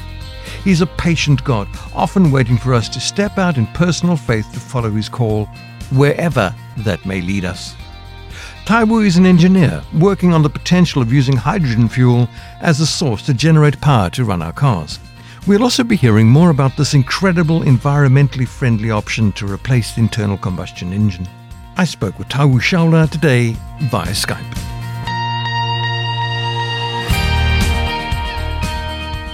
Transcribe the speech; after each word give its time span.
He's 0.65 0.81
a 0.81 0.87
patient 0.87 1.45
God, 1.45 1.69
often 1.95 2.31
waiting 2.31 2.57
for 2.57 2.75
us 2.75 2.89
to 2.91 3.01
step 3.01 3.39
out 3.39 3.57
in 3.57 3.67
personal 3.69 4.17
faith 4.17 4.53
to 4.53 4.61
follow 4.61 4.91
His 4.91 5.09
call, 5.09 5.47
wherever 5.93 6.55
that 6.79 7.05
may 7.07 7.21
lead 7.21 7.45
us. 7.45 7.75
Taiwo 8.65 9.07
is 9.07 9.17
an 9.17 9.25
engineer 9.25 9.83
working 9.99 10.35
on 10.35 10.43
the 10.43 10.51
potential 10.51 11.01
of 11.01 11.13
using 11.13 11.37
hydrogen 11.37 11.89
fuel 11.89 12.29
as 12.61 12.81
a 12.81 12.87
source 12.87 13.23
to 13.23 13.35
generate 13.35 13.81
power 13.81 14.11
to 14.11 14.25
run 14.25 14.43
our 14.43 14.53
cars. 14.53 14.99
We'll 15.49 15.63
also 15.63 15.83
be 15.83 15.97
hearing 15.97 16.29
more 16.29 16.51
about 16.51 16.77
this 16.77 16.93
incredible 16.93 17.63
environmentally 17.63 18.47
friendly 18.47 18.91
option 18.91 19.33
to 19.33 19.51
replace 19.51 19.95
the 19.95 20.03
internal 20.03 20.37
combustion 20.37 20.93
engine. 20.93 21.27
I 21.79 21.87
spoke 21.87 22.19
with 22.19 22.29
Taiwo 22.29 22.61
Saola 22.61 23.09
today 23.11 23.57
via 23.85 24.09
Skype. 24.09 24.45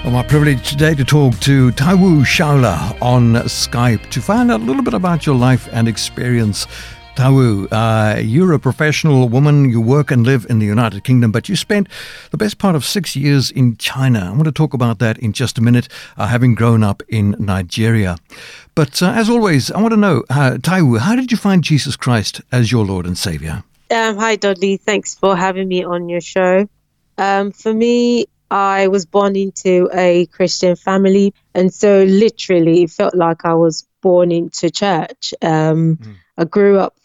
Well, 0.05 0.13
my 0.13 0.23
privilege 0.23 0.71
today 0.71 0.95
to 0.95 1.05
talk 1.05 1.37
to 1.41 1.73
Taiwo 1.73 2.21
Saola 2.25 2.97
on 3.03 3.33
Skype 3.49 4.09
to 4.11 4.21
find 4.21 4.53
out 4.53 4.61
a 4.61 4.65
little 4.65 4.85
bit 4.85 4.95
about 4.95 5.27
your 5.27 5.35
life 5.35 5.69
and 5.73 5.89
experience 5.89 6.69
Taiwo, 7.17 7.69
uh, 7.71 8.19
you're 8.19 8.53
a 8.53 8.59
professional 8.59 9.29
woman. 9.29 9.71
You 9.71 9.81
work 9.81 10.11
and 10.11 10.27
live 10.27 10.47
in 10.51 10.59
the 10.59 10.67
United 10.67 11.05
Kingdom, 11.05 11.31
but 11.31 11.49
you 11.49 11.55
spent 11.55 11.89
the 12.33 12.37
best 12.37 12.59
part 12.59 12.75
of 12.75 12.85
six 12.85 13.15
years 13.15 13.53
in 13.53 13.77
China. 13.77 14.27
I 14.27 14.31
want 14.31 14.47
to 14.47 14.53
talk 14.53 14.75
about 14.75 14.99
that 14.99 15.19
in 15.19 15.33
just 15.33 15.57
a 15.57 15.61
minute, 15.61 15.87
uh, 16.17 16.27
having 16.27 16.57
grown 16.57 16.83
up 16.83 17.05
in 17.09 17.37
Nigeria. 17.39 18.17
But 18.75 19.01
uh, 19.01 19.11
as 19.11 19.31
always, 19.31 19.71
I 19.71 19.81
want 19.81 19.93
to 19.93 19.97
know, 19.97 20.25
uh, 20.29 20.59
Taiwo, 20.61 20.99
how 20.99 21.15
did 21.15 21.31
you 21.31 21.37
find 21.37 21.63
Jesus 21.63 21.95
Christ 21.95 22.41
as 22.51 22.73
your 22.73 22.85
Lord 22.85 23.07
and 23.07 23.17
Savior? 23.17 23.63
Um, 23.93 24.17
hi, 24.17 24.35
Dudley. 24.35 24.77
Thanks 24.77 25.15
for 25.15 25.37
having 25.37 25.69
me 25.69 25.85
on 25.85 26.09
your 26.09 26.21
show. 26.21 26.69
Um, 27.17 27.53
for 27.53 27.73
me, 27.73 28.27
I 28.51 28.89
was 28.89 29.07
born 29.07 29.37
into 29.37 29.89
a 29.95 30.27
Christian 30.27 30.75
family, 30.75 31.33
and 31.55 31.73
so 31.73 32.03
literally 32.03 32.83
it 32.83 32.91
felt 32.91 33.15
like 33.15 33.45
I 33.45 33.55
was 33.55 33.87
born 34.01 34.33
into 34.33 34.69
church. 34.69 35.33
Um, 35.41 35.97
mm. 35.97 36.17
I 36.37 36.45
grew 36.45 36.79
up 36.79 36.97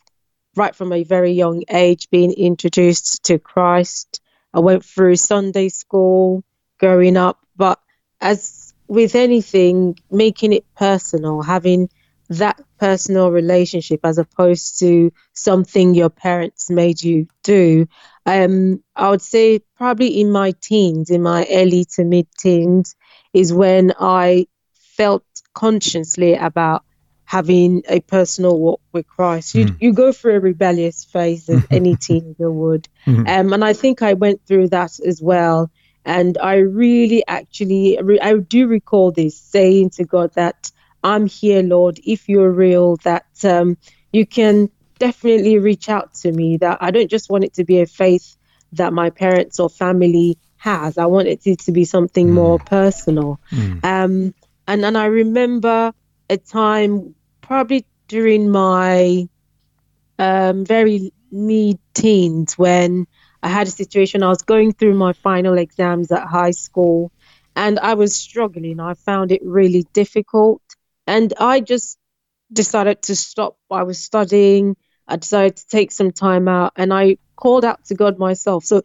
right 0.55 0.75
from 0.75 0.91
a 0.91 1.03
very 1.03 1.31
young 1.31 1.63
age 1.69 2.09
being 2.09 2.31
introduced 2.31 3.23
to 3.25 3.39
Christ. 3.39 4.21
I 4.53 4.59
went 4.59 4.83
through 4.83 5.15
Sunday 5.15 5.69
school 5.69 6.43
growing 6.79 7.17
up, 7.17 7.39
but 7.55 7.79
as 8.19 8.73
with 8.87 9.15
anything, 9.15 9.97
making 10.09 10.53
it 10.53 10.65
personal, 10.75 11.41
having 11.41 11.89
that 12.29 12.61
personal 12.79 13.31
relationship 13.31 14.01
as 14.03 14.17
opposed 14.17 14.79
to 14.79 15.11
something 15.33 15.95
your 15.95 16.09
parents 16.09 16.69
made 16.69 17.01
you 17.01 17.27
do. 17.43 17.87
Um, 18.25 18.83
I 18.95 19.09
would 19.09 19.21
say 19.21 19.59
probably 19.77 20.19
in 20.21 20.31
my 20.31 20.53
teens, 20.61 21.09
in 21.09 21.23
my 21.23 21.47
early 21.49 21.85
to 21.95 22.03
mid 22.03 22.27
teens, 22.39 22.95
is 23.33 23.53
when 23.53 23.93
I 23.99 24.47
felt 24.73 25.23
consciously 25.53 26.35
about 26.35 26.83
having 27.29 27.83
a 27.87 27.99
personal 27.99 28.57
walk 28.57 28.81
with 28.91 29.07
Christ. 29.07 29.53
You, 29.53 29.65
mm. 29.65 29.77
you 29.79 29.93
go 29.93 30.11
through 30.11 30.37
a 30.37 30.39
rebellious 30.39 31.03
phase 31.03 31.47
as 31.47 31.63
any 31.69 31.95
teenager 31.95 32.49
would. 32.49 32.89
Mm. 33.05 33.29
Um, 33.29 33.53
and 33.53 33.63
I 33.63 33.73
think 33.73 34.01
I 34.01 34.13
went 34.13 34.47
through 34.47 34.69
that 34.69 34.99
as 34.99 35.21
well. 35.21 35.69
And 36.03 36.39
I 36.39 36.55
really 36.55 37.23
actually, 37.27 37.99
I 38.19 38.33
do 38.33 38.65
recall 38.65 39.11
this 39.11 39.37
saying 39.37 39.91
to 39.91 40.05
God 40.05 40.33
that 40.33 40.71
I'm 41.03 41.27
here, 41.27 41.61
Lord, 41.61 41.99
if 42.03 42.29
you're 42.29 42.49
real, 42.49 42.95
that 43.03 43.27
um, 43.43 43.77
you 44.11 44.25
can 44.25 44.71
definitely 44.97 45.59
reach 45.59 45.87
out 45.87 46.15
to 46.21 46.31
me, 46.31 46.57
that 46.57 46.79
I 46.81 46.89
don't 46.89 47.11
just 47.11 47.29
want 47.29 47.43
it 47.43 47.53
to 47.53 47.63
be 47.63 47.81
a 47.81 47.85
faith 47.85 48.37
that 48.71 48.91
my 48.91 49.11
parents 49.11 49.59
or 49.59 49.69
family 49.69 50.39
has. 50.57 50.97
I 50.97 51.05
want 51.05 51.27
it 51.27 51.43
to, 51.43 51.55
to 51.57 51.71
be 51.71 51.85
something 51.85 52.29
mm. 52.29 52.33
more 52.33 52.57
personal. 52.57 53.39
Mm. 53.51 53.85
Um, 53.85 54.33
and 54.67 54.83
then 54.83 54.95
I 54.95 55.05
remember 55.05 55.93
a 56.27 56.37
time 56.37 57.15
probably 57.49 57.83
during 58.07 58.51
my 58.51 59.27
um, 60.19 60.63
very 60.65 61.11
mid 61.31 61.79
teens 61.95 62.55
when 62.59 63.07
I 63.41 63.49
had 63.49 63.65
a 63.65 63.71
situation. 63.71 64.21
I 64.21 64.29
was 64.29 64.43
going 64.43 64.71
through 64.71 64.93
my 64.93 65.13
final 65.13 65.57
exams 65.57 66.11
at 66.11 66.27
high 66.27 66.51
school 66.51 67.11
and 67.55 67.79
I 67.79 67.95
was 67.95 68.15
struggling. 68.15 68.79
I 68.79 68.93
found 68.93 69.31
it 69.31 69.41
really 69.43 69.87
difficult. 69.93 70.61
And 71.07 71.33
I 71.39 71.59
just 71.59 71.97
decided 72.53 73.01
to 73.03 73.15
stop. 73.15 73.57
I 73.71 73.81
was 73.81 73.97
studying. 73.97 74.77
I 75.07 75.15
decided 75.15 75.57
to 75.57 75.67
take 75.69 75.91
some 75.91 76.11
time 76.11 76.47
out 76.47 76.73
and 76.75 76.93
I 76.93 77.17
called 77.35 77.65
out 77.65 77.83
to 77.85 77.95
God 77.95 78.19
myself. 78.19 78.63
So 78.63 78.83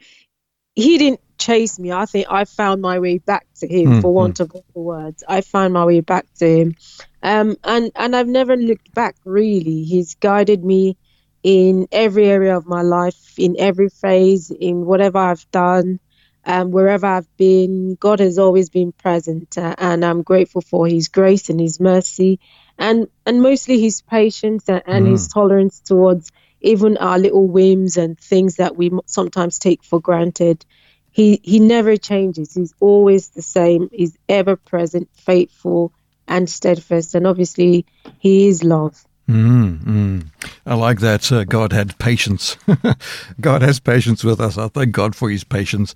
he 0.74 0.96
didn't 0.96 1.20
chase 1.36 1.78
me. 1.78 1.92
I 1.92 2.06
think 2.06 2.28
I 2.30 2.44
found 2.44 2.80
my 2.80 2.98
way 2.98 3.18
back 3.18 3.46
to 3.56 3.68
him, 3.68 3.90
mm-hmm. 3.90 4.00
for 4.00 4.14
want 4.14 4.40
of 4.40 4.48
better 4.48 4.64
words. 4.74 5.22
I 5.28 5.42
found 5.42 5.74
my 5.74 5.84
way 5.84 6.00
back 6.00 6.26
to 6.38 6.46
him. 6.46 6.76
Um, 7.24 7.56
and, 7.64 7.90
and 7.96 8.14
I've 8.14 8.28
never 8.28 8.54
looked 8.54 8.92
back, 8.92 9.16
really. 9.24 9.82
He's 9.82 10.14
guided 10.14 10.62
me 10.62 10.98
in 11.42 11.88
every 11.90 12.26
area 12.26 12.54
of 12.54 12.66
my 12.66 12.82
life, 12.82 13.32
in 13.38 13.56
every 13.58 13.88
phase, 13.88 14.50
in 14.50 14.84
whatever 14.84 15.18
I've 15.18 15.50
done, 15.50 16.00
um, 16.44 16.70
wherever 16.70 17.06
I've 17.06 17.36
been. 17.38 17.96
God 17.98 18.20
has 18.20 18.38
always 18.38 18.68
been 18.68 18.92
present, 18.92 19.56
uh, 19.56 19.74
and 19.78 20.04
I'm 20.04 20.20
grateful 20.22 20.60
for 20.60 20.86
His 20.86 21.08
grace 21.08 21.48
and 21.48 21.58
His 21.58 21.80
mercy, 21.80 22.40
and 22.78 23.08
and 23.24 23.40
mostly 23.40 23.80
His 23.80 24.02
patience 24.02 24.68
and, 24.68 24.82
and 24.86 25.06
mm. 25.06 25.12
His 25.12 25.26
tolerance 25.28 25.80
towards 25.80 26.30
even 26.60 26.98
our 26.98 27.18
little 27.18 27.46
whims 27.46 27.96
and 27.96 28.20
things 28.20 28.56
that 28.56 28.76
we 28.76 28.90
sometimes 29.06 29.58
take 29.58 29.82
for 29.82 29.98
granted. 29.98 30.66
He 31.10 31.40
he 31.42 31.58
never 31.58 31.96
changes. 31.96 32.52
He's 32.52 32.74
always 32.80 33.30
the 33.30 33.42
same. 33.42 33.88
He's 33.92 34.16
ever 34.28 34.56
present, 34.56 35.08
faithful, 35.14 35.92
and 36.28 36.48
steadfast. 36.48 37.14
And 37.14 37.26
obviously, 37.26 37.86
He 38.18 38.48
is 38.48 38.64
love. 38.64 39.04
Mm, 39.28 40.26
I 40.66 40.74
like 40.74 41.00
that. 41.00 41.32
Uh, 41.32 41.44
God 41.44 41.72
had 41.72 41.98
patience. 41.98 42.56
God 43.40 43.62
has 43.62 43.80
patience 43.80 44.22
with 44.22 44.40
us. 44.40 44.58
I 44.58 44.68
thank 44.68 44.92
God 44.92 45.16
for 45.16 45.30
His 45.30 45.44
patience. 45.44 45.94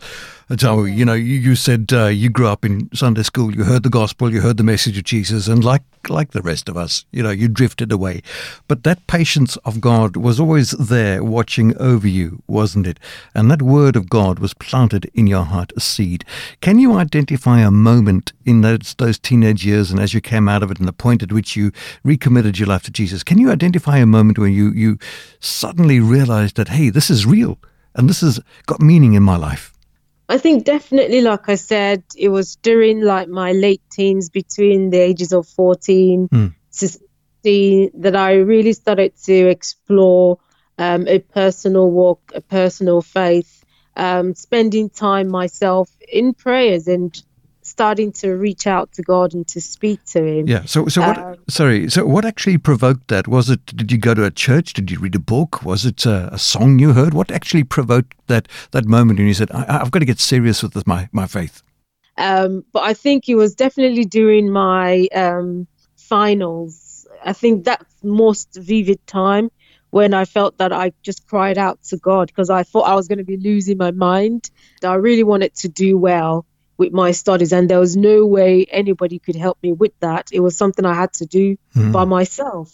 So, 0.56 0.84
you 0.84 1.04
know, 1.04 1.12
you, 1.12 1.34
you 1.34 1.54
said 1.54 1.92
uh, 1.92 2.06
you 2.06 2.30
grew 2.30 2.46
up 2.46 2.64
in 2.64 2.88
Sunday 2.94 3.22
school, 3.22 3.54
you 3.54 3.64
heard 3.64 3.82
the 3.82 3.90
gospel, 3.90 4.32
you 4.32 4.40
heard 4.40 4.56
the 4.56 4.62
message 4.62 4.96
of 4.96 5.04
Jesus, 5.04 5.46
and 5.46 5.62
like 5.62 5.82
like 6.08 6.30
the 6.30 6.40
rest 6.40 6.70
of 6.70 6.76
us, 6.76 7.04
you 7.12 7.22
know, 7.22 7.30
you 7.30 7.48
drifted 7.48 7.92
away. 7.92 8.22
But 8.66 8.82
that 8.84 9.06
patience 9.08 9.56
of 9.58 9.78
God 9.78 10.16
was 10.16 10.40
always 10.40 10.70
there 10.70 11.22
watching 11.22 11.76
over 11.76 12.08
you, 12.08 12.42
wasn't 12.46 12.86
it? 12.86 12.98
And 13.34 13.50
that 13.50 13.60
word 13.60 13.94
of 13.94 14.08
God 14.08 14.38
was 14.38 14.54
planted 14.54 15.10
in 15.12 15.26
your 15.26 15.44
heart, 15.44 15.70
a 15.76 15.80
seed. 15.80 16.24
Can 16.62 16.78
you 16.78 16.94
identify 16.94 17.60
a 17.60 17.70
moment 17.70 18.32
in 18.46 18.62
those, 18.62 18.94
those 18.96 19.18
teenage 19.18 19.66
years 19.66 19.90
and 19.90 20.00
as 20.00 20.14
you 20.14 20.22
came 20.22 20.48
out 20.48 20.62
of 20.62 20.70
it 20.70 20.78
and 20.78 20.88
the 20.88 20.94
point 20.94 21.22
at 21.22 21.32
which 21.32 21.56
you 21.56 21.72
recommitted 22.04 22.58
your 22.58 22.68
life 22.68 22.84
to 22.84 22.90
Jesus? 22.90 23.22
Can 23.22 23.36
you 23.36 23.50
identify 23.50 23.98
a 23.98 24.06
moment 24.06 24.38
where 24.38 24.48
you, 24.48 24.70
you 24.70 24.98
suddenly 25.40 26.00
realized 26.00 26.56
that, 26.56 26.68
hey, 26.68 26.88
this 26.88 27.10
is 27.10 27.26
real 27.26 27.58
and 27.94 28.08
this 28.08 28.22
has 28.22 28.40
got 28.64 28.80
meaning 28.80 29.12
in 29.12 29.22
my 29.22 29.36
life? 29.36 29.74
I 30.28 30.38
think 30.38 30.64
definitely, 30.64 31.22
like 31.22 31.48
I 31.48 31.54
said, 31.54 32.02
it 32.16 32.28
was 32.28 32.56
during 32.56 33.00
like 33.00 33.28
my 33.28 33.52
late 33.52 33.82
teens, 33.90 34.28
between 34.28 34.90
the 34.90 34.98
ages 34.98 35.32
of 35.32 35.48
14 35.48 36.28
mm. 36.28 36.54
to 36.78 36.88
16, 36.88 37.90
that 38.02 38.14
I 38.14 38.34
really 38.34 38.74
started 38.74 39.16
to 39.24 39.48
explore 39.48 40.38
um, 40.76 41.08
a 41.08 41.18
personal 41.20 41.90
walk, 41.90 42.32
a 42.34 42.42
personal 42.42 43.00
faith, 43.00 43.64
um, 43.96 44.34
spending 44.34 44.90
time 44.90 45.28
myself 45.28 45.90
in 46.06 46.34
prayers 46.34 46.88
and 46.88 47.20
starting 47.68 48.12
to 48.12 48.32
reach 48.32 48.66
out 48.66 48.92
to 48.92 49.02
God 49.02 49.34
and 49.34 49.46
to 49.48 49.60
speak 49.60 50.04
to 50.06 50.24
Him. 50.24 50.48
Yeah. 50.48 50.64
So, 50.64 50.88
so 50.88 51.00
what? 51.02 51.18
Um, 51.18 51.36
sorry. 51.48 51.90
So, 51.90 52.06
what 52.06 52.24
actually 52.24 52.58
provoked 52.58 53.08
that? 53.08 53.28
Was 53.28 53.50
it? 53.50 53.64
Did 53.66 53.92
you 53.92 53.98
go 53.98 54.14
to 54.14 54.24
a 54.24 54.30
church? 54.30 54.72
Did 54.72 54.90
you 54.90 54.98
read 54.98 55.14
a 55.14 55.20
book? 55.20 55.64
Was 55.64 55.84
it 55.84 56.06
a, 56.06 56.32
a 56.32 56.38
song 56.38 56.78
you 56.78 56.92
heard? 56.92 57.14
What 57.14 57.30
actually 57.30 57.64
provoked 57.64 58.16
that 58.26 58.48
that 58.70 58.86
moment 58.86 59.18
when 59.18 59.28
you 59.28 59.34
said, 59.34 59.50
I, 59.50 59.78
have 59.78 59.90
got 59.90 60.00
to 60.00 60.06
get 60.06 60.20
serious 60.20 60.62
with 60.62 60.72
this, 60.72 60.86
my 60.86 61.08
my 61.12 61.26
faith"? 61.26 61.62
Um, 62.16 62.64
but 62.72 62.82
I 62.82 62.94
think 62.94 63.28
it 63.28 63.36
was 63.36 63.54
definitely 63.54 64.04
during 64.04 64.50
my 64.50 65.06
um, 65.14 65.66
finals. 65.96 67.06
I 67.24 67.32
think 67.32 67.64
that's 67.64 67.84
most 68.02 68.56
vivid 68.56 69.04
time 69.06 69.50
when 69.90 70.14
I 70.14 70.24
felt 70.24 70.58
that 70.58 70.72
I 70.72 70.92
just 71.02 71.26
cried 71.26 71.58
out 71.58 71.82
to 71.84 71.96
God 71.96 72.28
because 72.28 72.50
I 72.50 72.62
thought 72.62 72.82
I 72.82 72.94
was 72.94 73.08
going 73.08 73.18
to 73.18 73.24
be 73.24 73.36
losing 73.36 73.78
my 73.78 73.90
mind. 73.90 74.50
I 74.84 74.94
really 74.94 75.24
wanted 75.24 75.54
to 75.56 75.68
do 75.68 75.96
well 75.96 76.44
with 76.78 76.92
my 76.92 77.10
studies 77.10 77.52
and 77.52 77.68
there 77.68 77.80
was 77.80 77.96
no 77.96 78.24
way 78.24 78.64
anybody 78.70 79.18
could 79.18 79.36
help 79.36 79.58
me 79.62 79.72
with 79.72 79.92
that. 80.00 80.30
It 80.32 80.40
was 80.40 80.56
something 80.56 80.84
i 80.86 80.94
had 80.94 81.12
to 81.14 81.26
do 81.26 81.58
mm. 81.74 81.92
by 81.92 82.04
myself. 82.04 82.72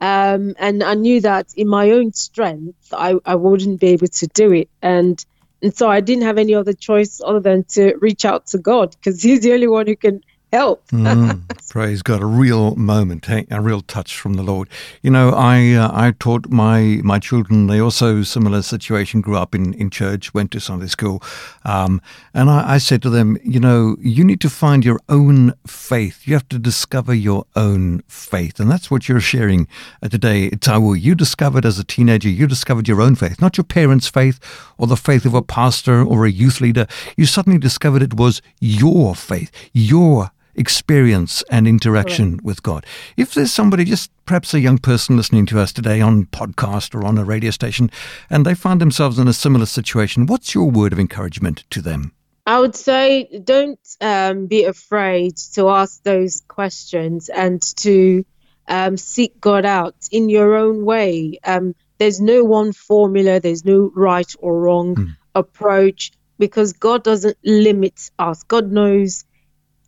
Um, 0.00 0.54
and 0.58 0.82
i 0.82 0.94
knew 0.94 1.20
that 1.20 1.54
in 1.56 1.68
my 1.68 1.92
own 1.92 2.12
strength 2.12 2.92
I, 2.92 3.14
I 3.24 3.36
wouldn't 3.36 3.80
be 3.80 3.88
able 3.88 4.08
to 4.08 4.26
do 4.26 4.52
it. 4.52 4.68
And 4.82 5.24
and 5.62 5.74
so 5.74 5.88
i 5.88 6.00
didn't 6.00 6.24
have 6.24 6.36
any 6.36 6.54
other 6.54 6.72
choice 6.72 7.22
other 7.24 7.40
than 7.40 7.64
to 7.64 7.94
reach 8.00 8.24
out 8.24 8.48
to 8.48 8.58
god 8.58 8.90
because 8.90 9.22
he's 9.26 9.40
the 9.40 9.52
only 9.52 9.68
one 9.68 9.86
who 9.86 9.96
can 9.96 10.20
help. 10.54 10.86
mm, 10.92 11.68
praise 11.68 12.02
God! 12.02 12.22
A 12.22 12.26
real 12.26 12.76
moment, 12.76 13.26
hey? 13.26 13.46
a 13.50 13.60
real 13.60 13.80
touch 13.80 14.16
from 14.16 14.34
the 14.34 14.42
Lord. 14.42 14.68
You 15.02 15.10
know, 15.10 15.30
I 15.30 15.72
uh, 15.72 15.90
I 15.92 16.12
taught 16.12 16.48
my 16.48 17.00
my 17.02 17.18
children. 17.18 17.66
They 17.66 17.80
also 17.80 18.22
similar 18.22 18.62
situation. 18.62 19.20
Grew 19.20 19.36
up 19.36 19.54
in 19.54 19.74
in 19.74 19.90
church, 19.90 20.32
went 20.32 20.52
to 20.52 20.60
Sunday 20.60 20.86
school, 20.86 21.22
um, 21.64 22.00
and 22.32 22.48
I, 22.48 22.74
I 22.74 22.78
said 22.78 23.02
to 23.02 23.10
them, 23.10 23.36
you 23.44 23.60
know, 23.60 23.96
you 24.00 24.24
need 24.24 24.40
to 24.42 24.50
find 24.50 24.84
your 24.84 25.00
own 25.08 25.54
faith. 25.66 26.26
You 26.26 26.34
have 26.34 26.48
to 26.50 26.58
discover 26.58 27.12
your 27.12 27.44
own 27.56 28.02
faith, 28.08 28.60
and 28.60 28.70
that's 28.70 28.90
what 28.90 29.08
you're 29.08 29.20
sharing 29.20 29.66
uh, 30.02 30.08
today, 30.08 30.50
Taiwo. 30.50 31.00
You 31.00 31.14
discovered 31.14 31.66
as 31.66 31.78
a 31.78 31.84
teenager, 31.84 32.28
you 32.28 32.46
discovered 32.46 32.88
your 32.88 33.02
own 33.02 33.16
faith, 33.16 33.40
not 33.40 33.56
your 33.56 33.64
parents' 33.64 34.08
faith 34.08 34.38
or 34.78 34.86
the 34.86 34.96
faith 34.96 35.24
of 35.24 35.34
a 35.34 35.42
pastor 35.42 36.02
or 36.02 36.24
a 36.24 36.30
youth 36.30 36.60
leader. 36.60 36.86
You 37.16 37.26
suddenly 37.26 37.58
discovered 37.58 38.02
it 38.02 38.14
was 38.14 38.40
your 38.60 39.14
faith, 39.14 39.50
your 39.72 40.30
experience 40.56 41.42
and 41.50 41.66
interaction 41.66 42.40
with 42.42 42.62
God. 42.62 42.86
If 43.16 43.34
there's 43.34 43.52
somebody, 43.52 43.84
just 43.84 44.10
perhaps 44.26 44.54
a 44.54 44.60
young 44.60 44.78
person 44.78 45.16
listening 45.16 45.46
to 45.46 45.60
us 45.60 45.72
today 45.72 46.00
on 46.00 46.26
podcast 46.26 46.94
or 46.94 47.04
on 47.04 47.18
a 47.18 47.24
radio 47.24 47.50
station, 47.50 47.90
and 48.30 48.44
they 48.44 48.54
find 48.54 48.80
themselves 48.80 49.18
in 49.18 49.28
a 49.28 49.32
similar 49.32 49.66
situation, 49.66 50.26
what's 50.26 50.54
your 50.54 50.70
word 50.70 50.92
of 50.92 50.98
encouragement 50.98 51.64
to 51.70 51.80
them? 51.80 52.12
I 52.46 52.60
would 52.60 52.74
say 52.76 53.40
don't 53.42 53.80
um, 54.00 54.46
be 54.46 54.64
afraid 54.64 55.36
to 55.54 55.70
ask 55.70 56.02
those 56.02 56.42
questions 56.46 57.30
and 57.30 57.62
to 57.78 58.24
um, 58.68 58.96
seek 58.96 59.40
God 59.40 59.64
out 59.64 59.96
in 60.10 60.28
your 60.28 60.54
own 60.54 60.84
way. 60.84 61.38
Um, 61.44 61.74
there's 61.98 62.20
no 62.20 62.44
one 62.44 62.72
formula, 62.72 63.40
there's 63.40 63.64
no 63.64 63.90
right 63.94 64.30
or 64.38 64.60
wrong 64.60 64.94
mm. 64.94 65.16
approach 65.34 66.12
because 66.38 66.72
God 66.72 67.04
doesn't 67.04 67.38
limit 67.44 68.10
us. 68.18 68.42
God 68.42 68.70
knows 68.70 69.24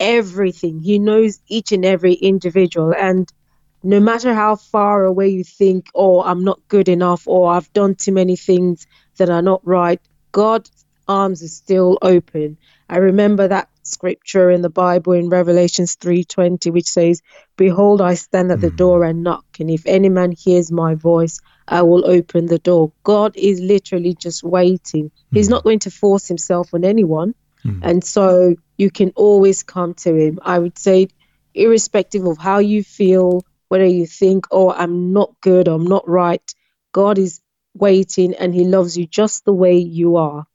everything. 0.01 0.81
He 0.81 0.99
knows 0.99 1.41
each 1.49 1.73
and 1.73 1.85
every 1.85 2.15
individual. 2.15 2.95
And 2.97 3.31
no 3.83 4.01
matter 4.01 4.35
how 4.35 4.57
far 4.57 5.05
away 5.05 5.29
you 5.29 5.45
think, 5.45 5.87
oh, 5.95 6.23
I'm 6.23 6.45
not 6.45 6.61
good 6.69 6.89
enough, 6.89 7.27
or 7.27 7.53
I've 7.53 7.73
done 7.73 7.95
too 7.95 8.13
many 8.13 8.37
things 8.37 8.87
that 9.17 9.31
are 9.31 9.43
not 9.43 9.67
right, 9.67 10.01
God's 10.33 10.71
arms 11.09 11.43
are 11.43 11.49
still 11.49 11.99
open. 12.03 12.57
I 12.89 12.99
remember 12.99 13.49
that 13.49 13.69
scripture 13.83 14.51
in 14.51 14.63
the 14.63 14.71
Bible 14.71 15.13
in 15.13 15.29
Revelations 15.29 15.97
3:20 15.97 16.73
which 16.73 16.89
says 16.89 17.23
behold 17.57 18.01
I 18.01 18.15
stand 18.15 18.51
at 18.51 18.61
the 18.61 18.73
mm. 18.73 18.77
door 18.77 19.05
and 19.05 19.23
knock 19.23 19.45
and 19.61 19.71
if 19.71 19.85
any 19.87 20.09
man 20.09 20.33
hears 20.33 20.73
my 20.73 20.97
voice 20.97 21.39
I 21.69 21.83
will 21.83 22.05
open 22.05 22.47
the 22.47 22.59
door 22.59 22.91
God 23.05 23.37
is 23.37 23.61
literally 23.61 24.15
just 24.15 24.43
waiting 24.43 25.13
he's 25.31 25.47
mm. 25.47 25.51
not 25.51 25.63
going 25.63 25.79
to 25.81 25.93
force 25.93 26.27
himself 26.27 26.75
on 26.75 26.85
anyone 26.85 27.37
Mm. 27.67 27.81
And 27.83 28.05
so 28.05 28.55
you 28.77 28.91
can 28.91 29.13
always 29.15 29.63
come 29.63 29.95
to 29.95 30.15
Him. 30.15 30.39
I 30.43 30.59
would 30.59 30.79
say, 30.79 31.09
irrespective 31.55 32.25
of 32.27 32.39
how 32.39 32.59
you 32.59 32.83
feel, 32.83 33.45
whether 33.69 33.85
you 33.87 34.07
think, 34.07 34.47
oh, 34.51 34.73
I'm 34.73 35.13
not 35.13 35.35
good, 35.41 35.69
I'm 35.69 35.87
not 35.87 36.09
right, 36.09 36.55
God 36.93 37.19
is 37.19 37.41
waiting 37.75 38.35
and 38.35 38.55
He 38.55 38.65
loves 38.65 38.97
you 38.97 39.07
just 39.07 39.45
the 39.45 39.53
way 39.53 39.77
you 39.77 40.17
are. 40.17 40.47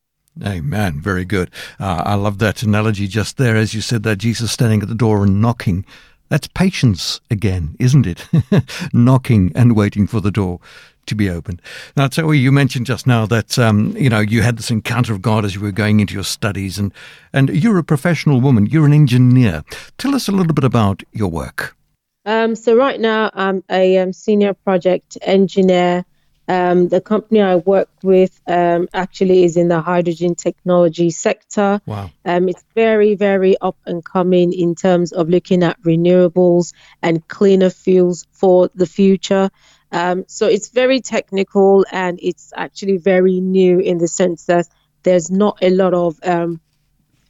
Amen. 0.44 1.02
Very 1.02 1.26
good. 1.26 1.52
Uh, 1.80 2.04
I 2.06 2.16
love 2.16 2.38
that 2.40 2.64
analogy 2.64 3.08
just 3.08 3.38
there, 3.38 3.58
as 3.58 3.74
you 3.74 3.82
said 3.82 4.04
that 4.04 4.18
Jesus 4.18 4.52
standing 4.52 4.82
at 4.82 4.88
the 4.88 4.96
door 4.96 5.24
and 5.24 5.42
knocking. 5.42 5.86
That's 6.30 6.48
patience 6.48 7.20
again, 7.30 7.76
isn't 7.78 8.08
it? 8.08 8.26
knocking 8.94 9.52
and 9.54 9.76
waiting 9.76 10.08
for 10.08 10.22
the 10.22 10.32
door 10.32 10.62
to 11.06 11.16
be 11.16 11.30
opened. 11.30 11.62
Now, 11.96 12.10
so 12.10 12.32
you 12.32 12.52
mentioned 12.52 12.86
just 12.86 13.08
now 13.08 13.26
that 13.28 13.58
um, 13.58 13.96
you 13.98 14.10
know 14.10 14.20
you 14.20 14.42
had 14.42 14.58
this 14.58 14.72
encounter 14.72 15.14
of 15.14 15.22
God 15.22 15.46
as 15.46 15.56
you 15.56 15.62
were 15.62 15.72
going 15.72 16.00
into 16.00 16.14
your 16.14 16.24
studies, 16.24 16.78
and 16.78 16.94
and 17.34 17.50
you're 17.50 17.78
a 17.78 17.84
professional 17.84 18.42
woman. 18.42 18.66
You're 18.66 18.86
an 18.86 18.94
engineer. 18.94 19.64
Tell 19.98 20.16
us 20.16 20.28
a 20.28 20.32
little 20.32 20.54
bit 20.54 20.64
about 20.64 21.04
your 21.12 21.30
work. 21.30 21.76
Um, 22.26 22.56
so 22.56 22.76
right 22.76 23.00
now, 23.00 23.32
I'm 23.34 23.64
a 23.70 23.98
um, 23.98 24.14
senior 24.14 24.54
project 24.54 25.18
engineer. 25.22 26.06
Um, 26.48 26.90
the 26.90 27.00
company 27.00 27.42
I 27.42 27.56
work 27.56 27.90
with 28.04 28.42
um, 28.46 28.90
actually 28.94 29.46
is 29.46 29.56
in 29.56 29.70
the 29.70 29.80
hydrogen 29.80 30.36
technology 30.36 31.10
sector. 31.10 31.80
Wow. 31.86 32.12
Um, 32.26 32.50
it's 32.50 32.64
very, 32.76 33.16
very 33.16 33.58
up 33.60 33.78
and 33.86 34.04
coming 34.04 34.52
in 34.52 34.76
terms 34.76 35.14
of 35.14 35.30
looking 35.30 35.64
at 35.64 35.82
renewables 35.82 36.74
and 37.02 37.26
cleaner 37.28 37.70
fuels 37.70 38.28
for 38.34 38.70
the 38.76 38.86
future. 38.86 39.50
Um, 39.92 40.26
so 40.28 40.48
it's 40.48 40.70
very 40.70 41.02
technical 41.02 41.86
and 41.92 42.20
it's 42.22 42.54
actually 42.56 42.98
very 42.98 43.40
new 43.40 43.80
in 43.80 43.98
the 43.98 44.08
sense 44.08 44.46
that 44.46 44.68
there's 45.04 45.30
not 45.30 45.58
a 45.62 45.70
lot 45.70 45.94
of 45.94 46.18
um, 46.24 46.62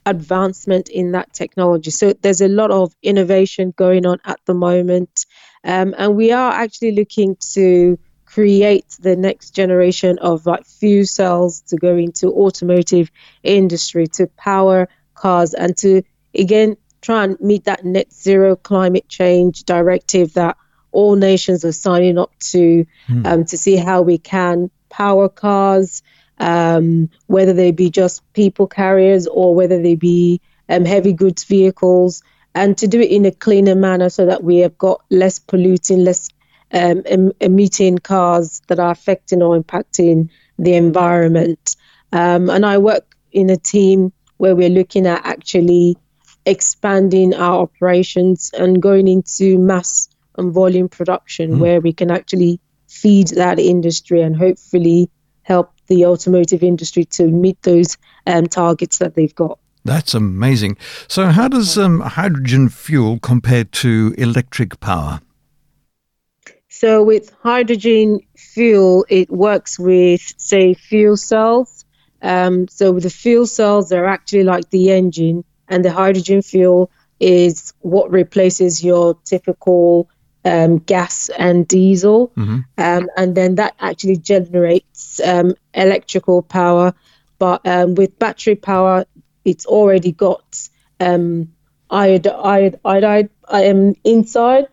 advancement 0.06 0.88
in 0.88 1.12
that 1.12 1.32
technology. 1.32 1.90
So 1.90 2.12
there's 2.12 2.40
a 2.40 2.48
lot 2.48 2.70
of 2.70 2.92
innovation 3.02 3.72
going 3.76 4.06
on 4.06 4.18
at 4.24 4.40
the 4.46 4.54
moment. 4.54 5.26
Um, 5.64 5.94
and 5.96 6.16
we 6.16 6.32
are 6.32 6.52
actually 6.52 6.92
looking 6.92 7.36
to 7.54 7.98
create 8.32 8.96
the 9.00 9.14
next 9.14 9.50
generation 9.50 10.18
of 10.18 10.46
like 10.46 10.64
fuel 10.64 11.04
cells 11.04 11.60
to 11.60 11.76
go 11.76 11.96
into 11.96 12.28
automotive 12.28 13.10
industry 13.42 14.06
to 14.06 14.26
power 14.38 14.88
cars 15.14 15.52
and 15.52 15.76
to 15.76 16.02
again 16.34 16.76
try 17.02 17.24
and 17.24 17.38
meet 17.40 17.64
that 17.64 17.84
net 17.84 18.10
zero 18.10 18.56
climate 18.56 19.06
change 19.06 19.64
directive 19.64 20.32
that 20.32 20.56
all 20.92 21.16
nations 21.16 21.64
are 21.64 21.72
signing 21.72 22.18
up 22.18 22.32
to 22.38 22.86
mm. 23.08 23.26
um, 23.26 23.44
to 23.46 23.58
see 23.58 23.76
how 23.76 24.02
we 24.02 24.18
can 24.18 24.70
power 24.88 25.28
cars, 25.28 26.02
um, 26.38 27.10
whether 27.26 27.52
they 27.52 27.72
be 27.72 27.90
just 27.90 28.30
people 28.32 28.66
carriers 28.66 29.26
or 29.26 29.54
whether 29.54 29.82
they 29.82 29.94
be 29.94 30.40
um, 30.68 30.84
heavy 30.84 31.12
goods 31.12 31.44
vehicles, 31.44 32.22
and 32.54 32.76
to 32.78 32.86
do 32.86 33.00
it 33.00 33.10
in 33.10 33.24
a 33.24 33.32
cleaner 33.32 33.74
manner 33.74 34.10
so 34.10 34.26
that 34.26 34.44
we 34.44 34.58
have 34.58 34.76
got 34.78 35.02
less 35.10 35.38
polluting, 35.38 36.04
less 36.04 36.28
um, 36.72 37.02
em- 37.06 37.32
emitting 37.40 37.98
cars 37.98 38.60
that 38.68 38.78
are 38.78 38.90
affecting 38.90 39.42
or 39.42 39.60
impacting 39.60 40.28
the 40.58 40.74
environment. 40.74 41.76
Um, 42.12 42.50
and 42.50 42.64
I 42.64 42.78
work 42.78 43.16
in 43.32 43.50
a 43.50 43.56
team 43.56 44.12
where 44.36 44.54
we're 44.54 44.68
looking 44.68 45.06
at 45.06 45.24
actually 45.24 45.96
expanding 46.44 47.34
our 47.34 47.62
operations 47.62 48.50
and 48.52 48.82
going 48.82 49.08
into 49.08 49.58
mass 49.58 50.08
and 50.36 50.52
volume 50.52 50.88
production 50.88 51.52
mm. 51.52 51.58
where 51.58 51.80
we 51.80 51.92
can 51.92 52.10
actually 52.10 52.60
feed 52.88 53.28
that 53.28 53.58
industry 53.58 54.20
and 54.20 54.36
hopefully 54.36 55.10
help 55.42 55.72
the 55.86 56.06
automotive 56.06 56.62
industry 56.62 57.04
to 57.04 57.26
meet 57.26 57.60
those 57.62 57.96
um, 58.26 58.46
targets 58.46 58.98
that 58.98 59.14
they've 59.14 59.34
got. 59.34 59.58
That's 59.84 60.14
amazing. 60.14 60.76
So, 61.08 61.26
how 61.26 61.48
does 61.48 61.76
um, 61.76 62.00
hydrogen 62.00 62.68
fuel 62.68 63.18
compare 63.18 63.64
to 63.64 64.14
electric 64.16 64.78
power? 64.78 65.20
So, 66.68 67.02
with 67.02 67.34
hydrogen 67.42 68.20
fuel, 68.36 69.04
it 69.08 69.30
works 69.30 69.78
with, 69.78 70.34
say, 70.36 70.74
fuel 70.74 71.16
cells. 71.16 71.84
Um, 72.22 72.68
so, 72.68 72.92
with 72.92 73.02
the 73.02 73.10
fuel 73.10 73.46
cells, 73.46 73.88
they're 73.88 74.06
actually 74.06 74.44
like 74.44 74.70
the 74.70 74.92
engine, 74.92 75.44
and 75.68 75.84
the 75.84 75.92
hydrogen 75.92 76.42
fuel 76.42 76.90
is 77.18 77.72
what 77.80 78.10
replaces 78.10 78.84
your 78.84 79.14
typical 79.24 80.08
um, 80.44 80.78
gas 80.78 81.28
and 81.28 81.66
diesel. 81.66 82.32
Mm-hmm. 82.36 82.58
Um, 82.78 83.10
and 83.16 83.34
then 83.34 83.56
that 83.56 83.74
actually 83.78 84.16
generates 84.16 85.20
um, 85.20 85.54
electrical 85.74 86.42
power. 86.42 86.94
But 87.38 87.66
um, 87.66 87.94
with 87.94 88.18
battery 88.18 88.56
power, 88.56 89.04
it's 89.44 89.66
already 89.66 90.12
got 90.12 90.68
um, 91.00 91.52
iodide, 91.90 92.78
iodide 92.84 93.30
um, 93.48 93.94
inside. 94.04 94.68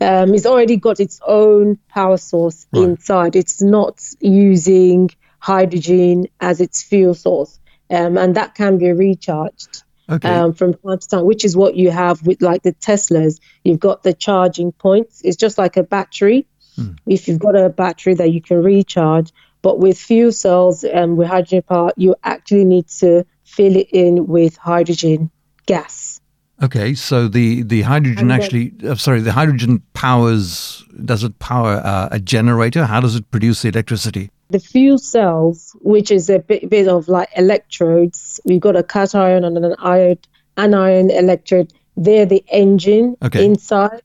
Um, 0.00 0.34
it's 0.34 0.46
already 0.46 0.76
got 0.76 0.98
its 1.00 1.20
own 1.26 1.78
power 1.88 2.16
source 2.16 2.66
right. 2.72 2.82
inside. 2.82 3.36
It's 3.36 3.62
not 3.62 4.02
using 4.20 5.10
hydrogen 5.38 6.26
as 6.40 6.60
its 6.60 6.82
fuel 6.82 7.14
source, 7.14 7.58
um, 7.88 8.18
and 8.18 8.34
that 8.34 8.54
can 8.54 8.78
be 8.78 8.90
recharged 8.92 9.84
okay. 10.12 10.28
um, 10.28 10.52
from 10.52 10.74
time 10.74 10.98
to 10.98 11.08
time, 11.08 11.24
which 11.24 11.44
is 11.44 11.56
what 11.56 11.76
you 11.76 11.90
have 11.90 12.24
with 12.26 12.42
like 12.42 12.62
the 12.62 12.72
Teslas. 12.72 13.40
You've 13.64 13.80
got 13.80 14.02
the 14.02 14.12
charging 14.12 14.72
points. 14.72 15.22
It's 15.24 15.36
just 15.36 15.58
like 15.58 15.76
a 15.76 15.82
battery. 15.82 16.46
Hmm. 16.76 16.92
If 17.06 17.28
you've 17.28 17.38
got 17.38 17.56
a 17.56 17.68
battery 17.68 18.14
that 18.14 18.32
you 18.32 18.40
can 18.40 18.62
recharge, 18.62 19.32
but 19.60 19.78
with 19.78 19.98
fuel 19.98 20.32
cells 20.32 20.84
and 20.84 21.16
with 21.16 21.28
hydrogen 21.28 21.62
power, 21.62 21.92
you 21.96 22.16
actually 22.24 22.64
need 22.64 22.88
to 22.88 23.24
fill 23.44 23.76
it 23.76 23.88
in 23.92 24.26
with 24.26 24.56
hydrogen 24.56 25.30
gas. 25.66 26.20
Okay, 26.62 26.94
so 26.94 27.26
the 27.26 27.62
the 27.62 27.82
hydrogen 27.82 28.28
then, 28.28 28.40
actually, 28.40 28.72
uh, 28.86 28.94
sorry, 28.94 29.20
the 29.20 29.32
hydrogen 29.32 29.82
powers. 29.94 30.84
Does 31.04 31.24
it 31.24 31.36
power 31.40 31.80
uh, 31.84 32.08
a 32.12 32.20
generator? 32.20 32.86
How 32.86 33.00
does 33.00 33.16
it 33.16 33.28
produce 33.32 33.62
the 33.62 33.68
electricity? 33.68 34.30
The 34.50 34.60
fuel 34.60 34.98
cells, 34.98 35.74
which 35.80 36.10
is 36.12 36.30
a 36.30 36.38
bit, 36.38 36.70
bit 36.70 36.86
of 36.86 37.08
like 37.08 37.30
electrodes, 37.36 38.38
we've 38.44 38.60
got 38.60 38.76
a 38.76 38.84
cation 38.84 39.44
and 39.44 39.58
an 39.58 39.74
ion, 39.78 40.18
anion 40.56 41.10
electrode. 41.10 41.72
They're 41.96 42.26
the 42.26 42.44
engine 42.52 43.16
okay. 43.22 43.44
inside 43.44 44.02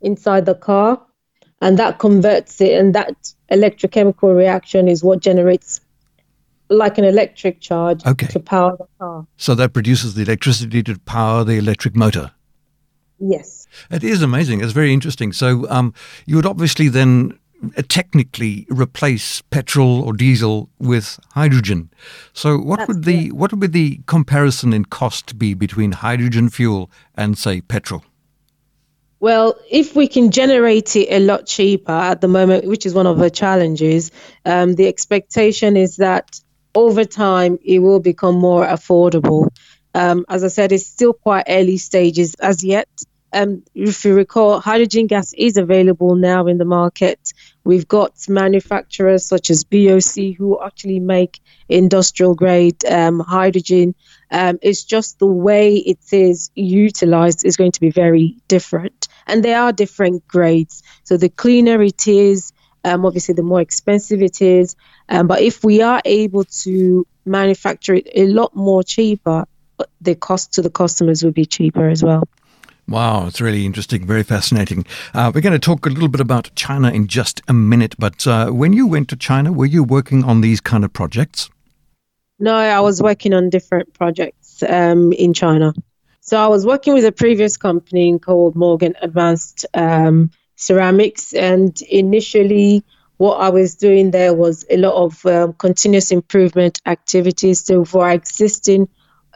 inside 0.00 0.46
the 0.46 0.56
car, 0.56 1.00
and 1.60 1.78
that 1.78 1.98
converts 2.00 2.60
it, 2.60 2.80
and 2.80 2.96
that 2.96 3.14
electrochemical 3.52 4.34
reaction 4.34 4.88
is 4.88 5.04
what 5.04 5.20
generates 5.20 5.80
like 6.72 6.98
an 6.98 7.04
electric 7.04 7.60
charge 7.60 8.04
okay. 8.06 8.26
to 8.28 8.40
power 8.40 8.76
the 8.76 8.86
car. 8.98 9.26
So 9.36 9.54
that 9.54 9.72
produces 9.72 10.14
the 10.14 10.22
electricity 10.22 10.82
to 10.84 10.98
power 11.00 11.44
the 11.44 11.54
electric 11.54 11.94
motor. 11.94 12.32
Yes. 13.18 13.68
It 13.90 14.04
is 14.04 14.22
amazing. 14.22 14.62
It's 14.62 14.72
very 14.72 14.92
interesting. 14.92 15.32
So 15.32 15.68
um, 15.70 15.94
you 16.26 16.36
would 16.36 16.46
obviously 16.46 16.88
then 16.88 17.38
uh, 17.76 17.82
technically 17.88 18.66
replace 18.68 19.40
petrol 19.42 20.02
or 20.02 20.12
diesel 20.12 20.68
with 20.80 21.20
hydrogen. 21.30 21.90
So 22.32 22.58
what 22.58 22.78
That's 22.78 22.88
would 22.88 23.04
the 23.04 23.30
what 23.30 23.52
would 23.52 23.72
the 23.72 24.00
comparison 24.06 24.72
in 24.72 24.86
cost 24.86 25.38
be 25.38 25.54
between 25.54 25.92
hydrogen 25.92 26.48
fuel 26.48 26.90
and 27.14 27.38
say 27.38 27.60
petrol? 27.60 28.04
Well, 29.20 29.54
if 29.70 29.94
we 29.94 30.08
can 30.08 30.32
generate 30.32 30.96
it 30.96 31.08
a 31.08 31.20
lot 31.20 31.46
cheaper 31.46 31.92
at 31.92 32.20
the 32.20 32.26
moment, 32.26 32.66
which 32.66 32.84
is 32.84 32.92
one 32.92 33.06
of 33.06 33.18
the 33.18 33.30
challenges, 33.30 34.10
um, 34.44 34.74
the 34.74 34.88
expectation 34.88 35.76
is 35.76 35.98
that 35.98 36.40
over 36.74 37.04
time 37.04 37.58
it 37.64 37.78
will 37.78 38.00
become 38.00 38.36
more 38.36 38.66
affordable. 38.66 39.48
Um, 39.94 40.24
as 40.28 40.42
I 40.42 40.48
said, 40.48 40.72
it's 40.72 40.86
still 40.86 41.12
quite 41.12 41.44
early 41.48 41.76
stages 41.76 42.34
as 42.34 42.64
yet. 42.64 42.88
Um, 43.34 43.62
if 43.74 44.04
you 44.04 44.14
recall, 44.14 44.60
hydrogen 44.60 45.06
gas 45.06 45.32
is 45.32 45.56
available 45.56 46.16
now 46.16 46.46
in 46.46 46.58
the 46.58 46.66
market. 46.66 47.32
We've 47.64 47.88
got 47.88 48.12
manufacturers 48.28 49.24
such 49.24 49.48
as 49.50 49.64
BOC 49.64 50.36
who 50.36 50.62
actually 50.62 51.00
make 51.00 51.40
industrial 51.68 52.34
grade 52.34 52.84
um, 52.84 53.20
hydrogen. 53.20 53.94
Um, 54.30 54.58
it's 54.60 54.84
just 54.84 55.18
the 55.18 55.26
way 55.26 55.76
it 55.76 56.12
is 56.12 56.50
utilized 56.54 57.44
is 57.46 57.56
going 57.56 57.72
to 57.72 57.80
be 57.80 57.90
very 57.90 58.36
different. 58.48 59.08
And 59.26 59.42
there 59.42 59.60
are 59.60 59.72
different 59.72 60.28
grades. 60.28 60.82
So 61.04 61.16
the 61.16 61.30
cleaner 61.30 61.82
it 61.82 62.06
is, 62.06 62.52
um, 62.84 63.04
obviously, 63.04 63.34
the 63.34 63.42
more 63.42 63.60
expensive 63.60 64.22
it 64.22 64.42
is. 64.42 64.76
Um, 65.08 65.26
but 65.26 65.40
if 65.40 65.64
we 65.64 65.82
are 65.82 66.02
able 66.04 66.44
to 66.44 67.06
manufacture 67.24 67.94
it 67.94 68.08
a 68.14 68.26
lot 68.26 68.54
more 68.54 68.82
cheaper, 68.82 69.46
the 70.00 70.14
cost 70.14 70.54
to 70.54 70.62
the 70.62 70.70
customers 70.70 71.24
would 71.24 71.34
be 71.34 71.46
cheaper 71.46 71.88
as 71.88 72.02
well. 72.02 72.24
Wow, 72.88 73.26
it's 73.26 73.40
really 73.40 73.64
interesting, 73.64 74.06
very 74.06 74.24
fascinating. 74.24 74.84
Uh, 75.14 75.30
we're 75.32 75.40
going 75.40 75.52
to 75.52 75.58
talk 75.58 75.86
a 75.86 75.88
little 75.88 76.08
bit 76.08 76.20
about 76.20 76.50
China 76.56 76.90
in 76.90 77.06
just 77.06 77.40
a 77.46 77.52
minute. 77.52 77.94
But 77.98 78.26
uh, 78.26 78.50
when 78.50 78.72
you 78.72 78.86
went 78.86 79.08
to 79.10 79.16
China, 79.16 79.52
were 79.52 79.66
you 79.66 79.84
working 79.84 80.24
on 80.24 80.40
these 80.40 80.60
kind 80.60 80.84
of 80.84 80.92
projects? 80.92 81.48
No, 82.40 82.56
I 82.56 82.80
was 82.80 83.00
working 83.00 83.34
on 83.34 83.50
different 83.50 83.94
projects 83.94 84.64
um, 84.64 85.12
in 85.12 85.32
China. 85.32 85.72
So 86.20 86.36
I 86.36 86.48
was 86.48 86.66
working 86.66 86.92
with 86.92 87.04
a 87.04 87.12
previous 87.12 87.56
company 87.56 88.18
called 88.18 88.56
Morgan 88.56 88.94
Advanced 89.00 89.64
um, 89.74 90.30
ceramics. 90.62 91.32
And 91.32 91.80
initially, 91.82 92.84
what 93.16 93.36
I 93.36 93.50
was 93.50 93.76
doing 93.76 94.10
there 94.10 94.34
was 94.34 94.64
a 94.70 94.76
lot 94.76 94.94
of 94.94 95.24
um, 95.26 95.52
continuous 95.54 96.10
improvement 96.10 96.80
activities. 96.86 97.64
So 97.64 97.84
for 97.84 98.04
our 98.04 98.12
existing 98.12 98.88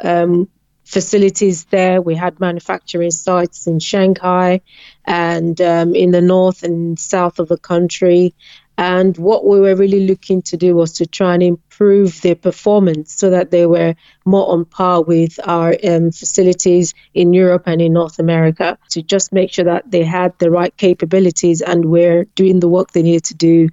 um, 0.03 0.49
facilities 0.85 1.65
there, 1.67 2.01
we 2.01 2.15
had 2.15 2.41
manufacturing 2.41 3.11
sites 3.11 3.67
in 3.67 3.79
Shanghai 3.81 4.61
and 5.05 5.61
um, 5.61 5.95
in 5.95 6.11
the 6.13 6.21
north 6.21 6.63
and 6.63 6.99
south 6.99 7.39
of 7.39 7.49
the 7.49 7.59
country. 7.59 8.35
And 8.79 9.17
what 9.17 9.47
we 9.47 9.59
were 9.59 9.75
really 9.75 10.07
looking 10.07 10.43
to 10.43 10.57
do 10.57 10.75
was 10.75 10.93
to 10.95 11.07
try 11.07 11.35
and 11.35 11.43
improve 11.43 12.21
their 12.21 12.35
performance 12.35 13.15
so 13.15 13.31
that 13.31 13.51
they 13.51 13.65
were 13.65 13.95
more 14.27 14.53
on 14.53 14.67
par 14.67 15.03
with 15.03 15.39
our 15.45 15.75
um, 15.83 16.11
facilities 16.11 16.93
in 17.15 17.33
Europe 17.33 17.63
and 17.67 17.81
in 17.81 17.95
North 17.95 18.19
America 18.19 18.77
to 18.91 19.03
just 19.03 19.33
make 19.33 19.51
sure 19.53 19.65
that 19.65 19.91
they 19.91 20.05
had 20.05 20.39
the 20.39 20.51
right 20.51 20.77
capabilities 20.77 21.63
and 21.63 21.87
were 21.87 22.25
doing 22.35 22.61
the 22.61 22.69
work 22.69 22.93
they 22.93 23.03
needed 23.03 23.25
to 23.25 23.35
do 23.35 23.69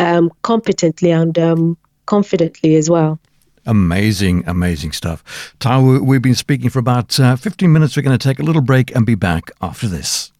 um, 0.00 0.30
competently 0.42 1.12
and 1.12 1.38
um, 1.38 1.76
confidently 2.06 2.74
as 2.74 2.90
well. 2.90 3.20
Amazing, 3.66 4.44
amazing 4.46 4.92
stuff. 4.92 5.54
Taiwo, 5.60 6.00
we've 6.00 6.22
been 6.22 6.34
speaking 6.34 6.70
for 6.70 6.78
about 6.78 7.20
uh, 7.20 7.36
15 7.36 7.70
minutes. 7.70 7.96
We're 7.96 8.02
going 8.02 8.18
to 8.18 8.28
take 8.28 8.38
a 8.38 8.42
little 8.42 8.62
break 8.62 8.96
and 8.96 9.04
be 9.04 9.14
back 9.14 9.50
after 9.60 9.86
this. 9.86 10.32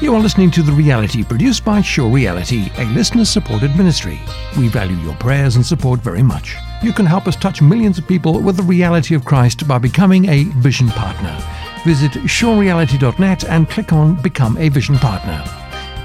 You 0.00 0.14
are 0.14 0.20
listening 0.20 0.50
to 0.50 0.62
The 0.62 0.72
Reality, 0.72 1.22
produced 1.22 1.64
by 1.64 1.80
Sure 1.80 2.10
Reality, 2.10 2.68
a 2.78 2.84
listener 2.86 3.24
supported 3.24 3.76
ministry. 3.76 4.20
We 4.58 4.68
value 4.68 4.96
your 4.96 5.14
prayers 5.14 5.54
and 5.54 5.64
support 5.64 6.00
very 6.00 6.22
much. 6.22 6.56
You 6.82 6.92
can 6.92 7.06
help 7.06 7.28
us 7.28 7.36
touch 7.36 7.62
millions 7.62 7.96
of 7.96 8.06
people 8.06 8.40
with 8.40 8.56
the 8.56 8.64
reality 8.64 9.14
of 9.14 9.24
Christ 9.24 9.66
by 9.68 9.78
becoming 9.78 10.28
a 10.28 10.44
Vision 10.58 10.88
Partner. 10.88 11.38
Visit 11.84 12.10
surereality.net 12.12 13.44
and 13.44 13.70
click 13.70 13.92
on 13.92 14.20
Become 14.20 14.58
a 14.58 14.68
Vision 14.68 14.96
Partner. 14.96 15.42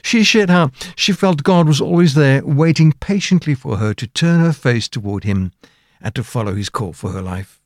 She 0.00 0.24
shared 0.24 0.48
how 0.48 0.70
she 0.96 1.12
felt 1.12 1.42
God 1.42 1.68
was 1.68 1.80
always 1.80 2.14
there, 2.14 2.44
waiting 2.44 2.92
patiently 2.92 3.54
for 3.54 3.76
her 3.76 3.92
to 3.94 4.06
turn 4.06 4.40
her 4.40 4.52
face 4.52 4.88
toward 4.88 5.24
Him 5.24 5.52
and 6.00 6.14
to 6.14 6.24
follow 6.24 6.54
His 6.54 6.70
call 6.70 6.92
for 6.92 7.10
her 7.10 7.22
life. 7.22 7.60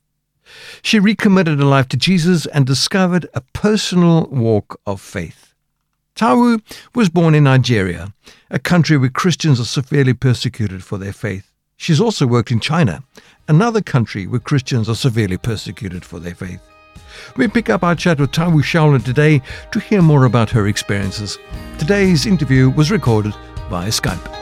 She 0.81 0.99
recommitted 0.99 1.59
her 1.59 1.65
life 1.65 1.87
to 1.89 1.97
Jesus 1.97 2.45
and 2.47 2.65
discovered 2.65 3.27
a 3.33 3.41
personal 3.41 4.27
walk 4.27 4.79
of 4.85 5.01
faith. 5.01 5.53
Taiwo 6.15 6.61
was 6.95 7.09
born 7.09 7.35
in 7.35 7.43
Nigeria, 7.43 8.13
a 8.49 8.59
country 8.59 8.97
where 8.97 9.09
Christians 9.09 9.59
are 9.59 9.65
severely 9.65 10.13
persecuted 10.13 10.83
for 10.83 10.97
their 10.97 11.13
faith. 11.13 11.51
She's 11.75 12.01
also 12.01 12.25
worked 12.25 12.51
in 12.51 12.59
China, 12.59 13.03
another 13.47 13.81
country 13.81 14.25
where 14.25 14.39
Christians 14.39 14.89
are 14.89 14.95
severely 14.95 15.37
persecuted 15.37 16.03
for 16.03 16.19
their 16.19 16.33
faith. 16.33 16.61
We 17.35 17.47
pick 17.47 17.69
up 17.69 17.83
our 17.83 17.95
chat 17.95 18.19
with 18.19 18.31
Taiwo 18.31 18.61
Saola 18.63 19.03
today 19.03 19.41
to 19.71 19.79
hear 19.79 20.01
more 20.01 20.25
about 20.25 20.49
her 20.51 20.67
experiences. 20.67 21.37
Today's 21.77 22.25
interview 22.25 22.69
was 22.69 22.91
recorded 22.91 23.33
via 23.69 23.89
Skype. 23.89 24.33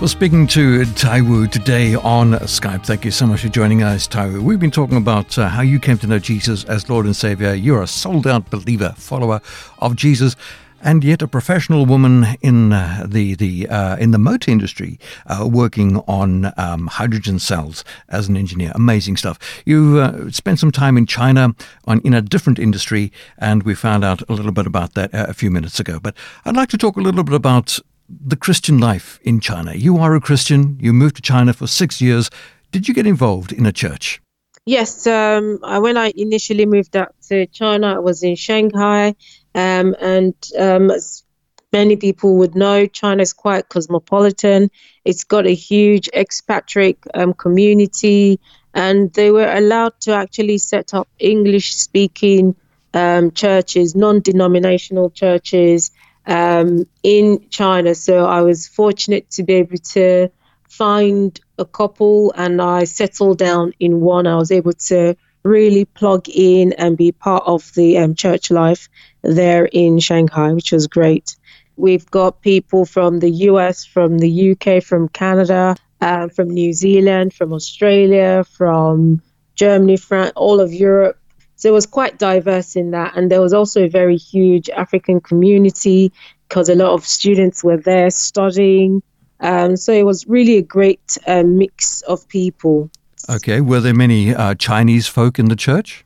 Well, 0.00 0.08
speaking 0.08 0.46
to 0.46 0.84
Taiwo 0.84 1.50
today 1.50 1.94
on 1.94 2.32
Skype. 2.32 2.86
Thank 2.86 3.04
you 3.04 3.10
so 3.10 3.26
much 3.26 3.42
for 3.42 3.48
joining 3.48 3.82
us, 3.82 4.08
Taiwo. 4.08 4.40
We've 4.40 4.58
been 4.58 4.70
talking 4.70 4.96
about 4.96 5.36
uh, 5.36 5.48
how 5.48 5.60
you 5.60 5.78
came 5.78 5.98
to 5.98 6.06
know 6.06 6.18
Jesus 6.18 6.64
as 6.64 6.88
Lord 6.88 7.04
and 7.04 7.14
Savior. 7.14 7.52
You're 7.52 7.82
a 7.82 7.86
sold 7.86 8.26
out 8.26 8.48
believer, 8.48 8.94
follower 8.96 9.42
of 9.78 9.96
Jesus 9.96 10.36
and 10.80 11.04
yet 11.04 11.22
a 11.22 11.28
professional 11.28 11.86
woman 11.86 12.26
in 12.40 12.72
uh, 12.72 13.04
the 13.06 13.34
the 13.34 13.68
uh, 13.68 13.96
in 13.96 14.10
the 14.10 14.18
motor 14.18 14.50
industry, 14.50 14.98
uh, 15.26 15.48
working 15.50 15.98
on 16.06 16.52
um, 16.56 16.86
hydrogen 16.86 17.38
cells 17.38 17.84
as 18.08 18.28
an 18.28 18.36
engineer. 18.36 18.72
Amazing 18.74 19.16
stuff. 19.16 19.38
You 19.64 19.98
uh, 19.98 20.30
spent 20.30 20.58
some 20.58 20.72
time 20.72 20.96
in 20.96 21.06
China 21.06 21.54
on 21.86 22.00
in 22.00 22.14
a 22.14 22.22
different 22.22 22.58
industry, 22.58 23.12
and 23.38 23.62
we 23.62 23.74
found 23.74 24.04
out 24.04 24.22
a 24.28 24.32
little 24.32 24.52
bit 24.52 24.66
about 24.66 24.94
that 24.94 25.14
uh, 25.14 25.26
a 25.28 25.34
few 25.34 25.50
minutes 25.50 25.80
ago. 25.80 26.00
But 26.00 26.16
I'd 26.44 26.56
like 26.56 26.70
to 26.70 26.78
talk 26.78 26.96
a 26.96 27.00
little 27.00 27.24
bit 27.24 27.34
about 27.34 27.78
the 28.08 28.36
Christian 28.36 28.78
life 28.78 29.20
in 29.22 29.40
China. 29.40 29.74
You 29.74 29.98
are 29.98 30.14
a 30.14 30.20
Christian. 30.20 30.78
You 30.80 30.92
moved 30.92 31.16
to 31.16 31.22
China 31.22 31.52
for 31.52 31.66
six 31.66 32.00
years. 32.00 32.30
Did 32.72 32.88
you 32.88 32.94
get 32.94 33.06
involved 33.06 33.52
in 33.52 33.66
a 33.66 33.72
church? 33.72 34.20
Yes, 34.66 35.06
um, 35.06 35.58
when 35.62 35.96
I 35.96 36.12
initially 36.16 36.66
moved 36.66 36.94
out 36.96 37.14
to 37.28 37.46
China, 37.46 37.96
I 37.96 37.98
was 37.98 38.22
in 38.22 38.36
Shanghai, 38.36 39.14
um, 39.54 39.94
and 40.00 40.34
um, 40.58 40.90
as 40.90 41.24
many 41.72 41.96
people 41.96 42.36
would 42.38 42.54
know, 42.54 42.86
China 42.86 43.22
is 43.22 43.32
quite 43.32 43.68
cosmopolitan. 43.68 44.70
It's 45.04 45.24
got 45.24 45.46
a 45.46 45.54
huge 45.54 46.08
expatriate 46.12 46.98
um, 47.14 47.32
community, 47.32 48.40
and 48.74 49.12
they 49.12 49.30
were 49.30 49.50
allowed 49.50 50.00
to 50.00 50.12
actually 50.14 50.58
set 50.58 50.94
up 50.94 51.08
English 51.18 51.74
speaking 51.74 52.54
um, 52.94 53.30
churches, 53.30 53.94
non 53.94 54.20
denominational 54.20 55.10
churches 55.10 55.90
um, 56.26 56.86
in 57.02 57.48
China. 57.50 57.94
So 57.94 58.26
I 58.26 58.42
was 58.42 58.68
fortunate 58.68 59.30
to 59.32 59.42
be 59.42 59.54
able 59.54 59.78
to 59.78 60.28
find 60.68 61.38
a 61.58 61.64
couple 61.64 62.32
and 62.36 62.62
I 62.62 62.84
settled 62.84 63.38
down 63.38 63.72
in 63.80 64.00
one. 64.00 64.26
I 64.26 64.36
was 64.36 64.52
able 64.52 64.72
to 64.72 65.16
really 65.42 65.84
plug 65.84 66.28
in 66.28 66.72
and 66.74 66.96
be 66.96 67.12
part 67.12 67.44
of 67.46 67.72
the 67.74 67.98
um, 67.98 68.14
church 68.14 68.50
life 68.50 68.88
there 69.22 69.64
in 69.64 69.98
Shanghai, 69.98 70.52
which 70.52 70.72
was 70.72 70.86
great. 70.86 71.36
We've 71.76 72.10
got 72.10 72.42
people 72.42 72.84
from 72.84 73.20
the 73.20 73.30
US, 73.30 73.84
from 73.84 74.18
the 74.18 74.52
UK, 74.52 74.82
from 74.82 75.08
Canada, 75.08 75.76
uh, 76.00 76.28
from 76.28 76.50
New 76.50 76.72
Zealand, 76.72 77.32
from 77.32 77.52
Australia, 77.52 78.44
from 78.44 79.22
Germany, 79.54 79.96
France, 79.96 80.32
all 80.36 80.60
of 80.60 80.72
Europe. 80.72 81.18
So 81.56 81.68
it 81.68 81.72
was 81.72 81.86
quite 81.86 82.18
diverse 82.18 82.76
in 82.76 82.92
that. 82.92 83.16
And 83.16 83.30
there 83.30 83.40
was 83.40 83.52
also 83.52 83.84
a 83.84 83.88
very 83.88 84.16
huge 84.16 84.70
African 84.70 85.20
community 85.20 86.12
because 86.48 86.68
a 86.68 86.74
lot 86.74 86.92
of 86.92 87.06
students 87.06 87.62
were 87.62 87.76
there 87.76 88.10
studying. 88.10 89.02
Um, 89.40 89.76
so 89.76 89.92
it 89.92 90.04
was 90.04 90.26
really 90.26 90.56
a 90.56 90.62
great 90.62 91.18
uh, 91.26 91.42
mix 91.42 92.02
of 92.02 92.28
people. 92.28 92.90
Okay. 93.28 93.60
Were 93.60 93.80
there 93.80 93.94
many 93.94 94.34
uh, 94.34 94.54
Chinese 94.54 95.06
folk 95.06 95.38
in 95.38 95.46
the 95.46 95.56
church? 95.56 96.04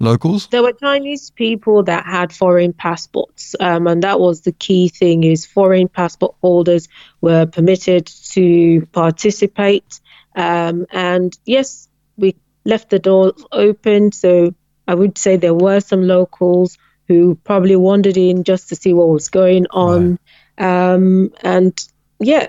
Locals? 0.00 0.46
There 0.48 0.62
were 0.62 0.74
Chinese 0.74 1.30
people 1.30 1.82
that 1.82 2.06
had 2.06 2.32
foreign 2.32 2.72
passports, 2.72 3.56
um, 3.58 3.88
and 3.88 4.02
that 4.04 4.20
was 4.20 4.42
the 4.42 4.52
key 4.52 4.88
thing: 4.88 5.24
is 5.24 5.44
foreign 5.44 5.88
passport 5.88 6.36
holders 6.40 6.88
were 7.20 7.46
permitted 7.46 8.06
to 8.30 8.86
participate. 8.92 10.00
Um, 10.36 10.86
and 10.92 11.36
yes, 11.44 11.88
we 12.16 12.36
left 12.64 12.90
the 12.90 13.00
doors 13.00 13.44
open, 13.50 14.12
so 14.12 14.54
I 14.86 14.94
would 14.94 15.18
say 15.18 15.36
there 15.36 15.54
were 15.54 15.80
some 15.80 16.02
locals 16.02 16.78
who 17.08 17.34
probably 17.42 17.74
wandered 17.74 18.16
in 18.16 18.44
just 18.44 18.68
to 18.68 18.76
see 18.76 18.92
what 18.92 19.08
was 19.08 19.28
going 19.30 19.66
on. 19.70 20.18
Right. 20.58 20.92
Um, 20.92 21.32
and 21.42 21.78
yeah, 22.20 22.48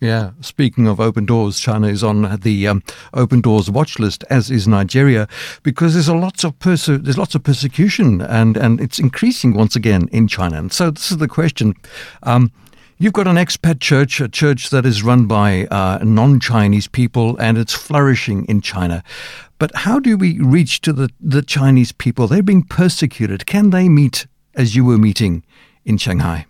yeah, 0.00 0.30
speaking 0.40 0.86
of 0.86 1.00
open 1.00 1.26
doors, 1.26 1.58
China 1.58 1.88
is 1.88 2.04
on 2.04 2.38
the 2.40 2.68
um, 2.68 2.82
open 3.14 3.40
doors 3.40 3.68
watch 3.68 3.98
list, 3.98 4.24
as 4.30 4.50
is 4.50 4.68
Nigeria, 4.68 5.26
because 5.64 5.94
there's 5.94 6.08
a 6.08 6.14
lots 6.14 6.44
of 6.44 6.56
perse- 6.60 6.86
there's 6.86 7.18
lots 7.18 7.34
of 7.34 7.42
persecution, 7.42 8.20
and 8.20 8.56
and 8.56 8.80
it's 8.80 9.00
increasing 9.00 9.54
once 9.54 9.74
again 9.74 10.08
in 10.12 10.28
China. 10.28 10.58
And 10.58 10.72
so 10.72 10.92
this 10.92 11.10
is 11.10 11.16
the 11.18 11.26
question: 11.26 11.74
um, 12.22 12.52
You've 12.98 13.12
got 13.12 13.26
an 13.26 13.36
expat 13.36 13.80
church, 13.80 14.20
a 14.20 14.28
church 14.28 14.70
that 14.70 14.86
is 14.86 15.02
run 15.02 15.26
by 15.26 15.66
uh, 15.66 15.98
non-Chinese 16.02 16.86
people, 16.86 17.36
and 17.38 17.58
it's 17.58 17.74
flourishing 17.74 18.44
in 18.44 18.60
China. 18.60 19.02
But 19.58 19.74
how 19.74 19.98
do 19.98 20.16
we 20.16 20.40
reach 20.40 20.80
to 20.82 20.92
the 20.92 21.10
the 21.20 21.42
Chinese 21.42 21.90
people? 21.90 22.28
They're 22.28 22.42
being 22.42 22.62
persecuted. 22.62 23.46
Can 23.46 23.70
they 23.70 23.88
meet 23.88 24.28
as 24.54 24.76
you 24.76 24.84
were 24.84 24.98
meeting 24.98 25.44
in 25.84 25.98
Shanghai? 25.98 26.46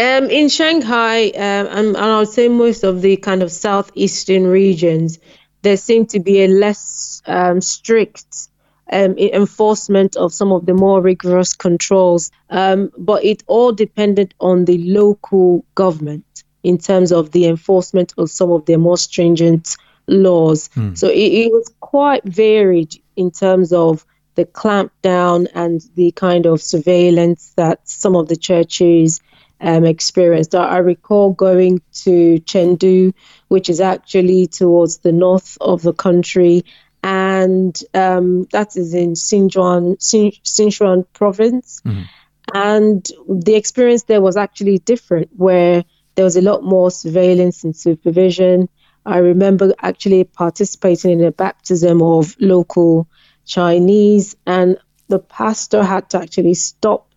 Um, 0.00 0.30
in 0.30 0.48
Shanghai, 0.48 1.26
um, 1.26 1.66
and, 1.66 1.88
and 1.88 1.98
I 1.98 2.20
would 2.20 2.28
say 2.28 2.48
most 2.48 2.84
of 2.84 3.02
the 3.02 3.18
kind 3.18 3.42
of 3.42 3.52
southeastern 3.52 4.46
regions, 4.46 5.18
there 5.60 5.76
seemed 5.76 6.08
to 6.10 6.20
be 6.20 6.42
a 6.42 6.48
less 6.48 7.20
um, 7.26 7.60
strict 7.60 8.48
um, 8.90 9.18
enforcement 9.18 10.16
of 10.16 10.32
some 10.32 10.52
of 10.52 10.64
the 10.64 10.72
more 10.72 11.02
rigorous 11.02 11.52
controls. 11.52 12.30
Um, 12.48 12.90
but 12.96 13.22
it 13.26 13.42
all 13.46 13.72
depended 13.72 14.34
on 14.40 14.64
the 14.64 14.78
local 14.78 15.66
government 15.74 16.44
in 16.62 16.78
terms 16.78 17.12
of 17.12 17.32
the 17.32 17.46
enforcement 17.46 18.14
of 18.16 18.30
some 18.30 18.50
of 18.52 18.64
their 18.64 18.78
more 18.78 18.96
stringent 18.96 19.76
laws. 20.06 20.70
Hmm. 20.72 20.94
So 20.94 21.08
it, 21.08 21.32
it 21.44 21.52
was 21.52 21.70
quite 21.80 22.24
varied 22.24 22.94
in 23.16 23.30
terms 23.30 23.70
of 23.70 24.06
the 24.34 24.46
clampdown 24.46 25.46
and 25.54 25.82
the 25.94 26.12
kind 26.12 26.46
of 26.46 26.62
surveillance 26.62 27.52
that 27.56 27.86
some 27.86 28.16
of 28.16 28.28
the 28.28 28.36
churches 28.36 29.20
um, 29.60 29.84
experienced. 29.84 30.54
I, 30.54 30.64
I 30.64 30.78
recall 30.78 31.32
going 31.32 31.82
to 32.04 32.40
Chengdu, 32.40 33.12
which 33.48 33.68
is 33.68 33.80
actually 33.80 34.46
towards 34.46 34.98
the 34.98 35.12
north 35.12 35.58
of 35.60 35.82
the 35.82 35.92
country, 35.92 36.64
and 37.02 37.78
um, 37.94 38.44
that 38.52 38.76
is 38.76 38.94
in 38.94 39.12
Sichuan, 39.12 39.96
Sichuan 39.98 41.06
province. 41.12 41.80
Mm-hmm. 41.84 42.02
And 42.52 43.06
the 43.28 43.54
experience 43.54 44.04
there 44.04 44.20
was 44.20 44.36
actually 44.36 44.78
different, 44.78 45.30
where 45.36 45.84
there 46.14 46.24
was 46.24 46.36
a 46.36 46.42
lot 46.42 46.62
more 46.62 46.90
surveillance 46.90 47.64
and 47.64 47.76
supervision. 47.76 48.68
I 49.06 49.18
remember 49.18 49.72
actually 49.80 50.24
participating 50.24 51.12
in 51.12 51.24
a 51.24 51.32
baptism 51.32 52.02
of 52.02 52.36
local 52.40 53.08
Chinese, 53.46 54.36
and 54.46 54.78
the 55.08 55.18
pastor 55.18 55.82
had 55.82 56.10
to 56.10 56.20
actually 56.20 56.54
stop 56.54 57.08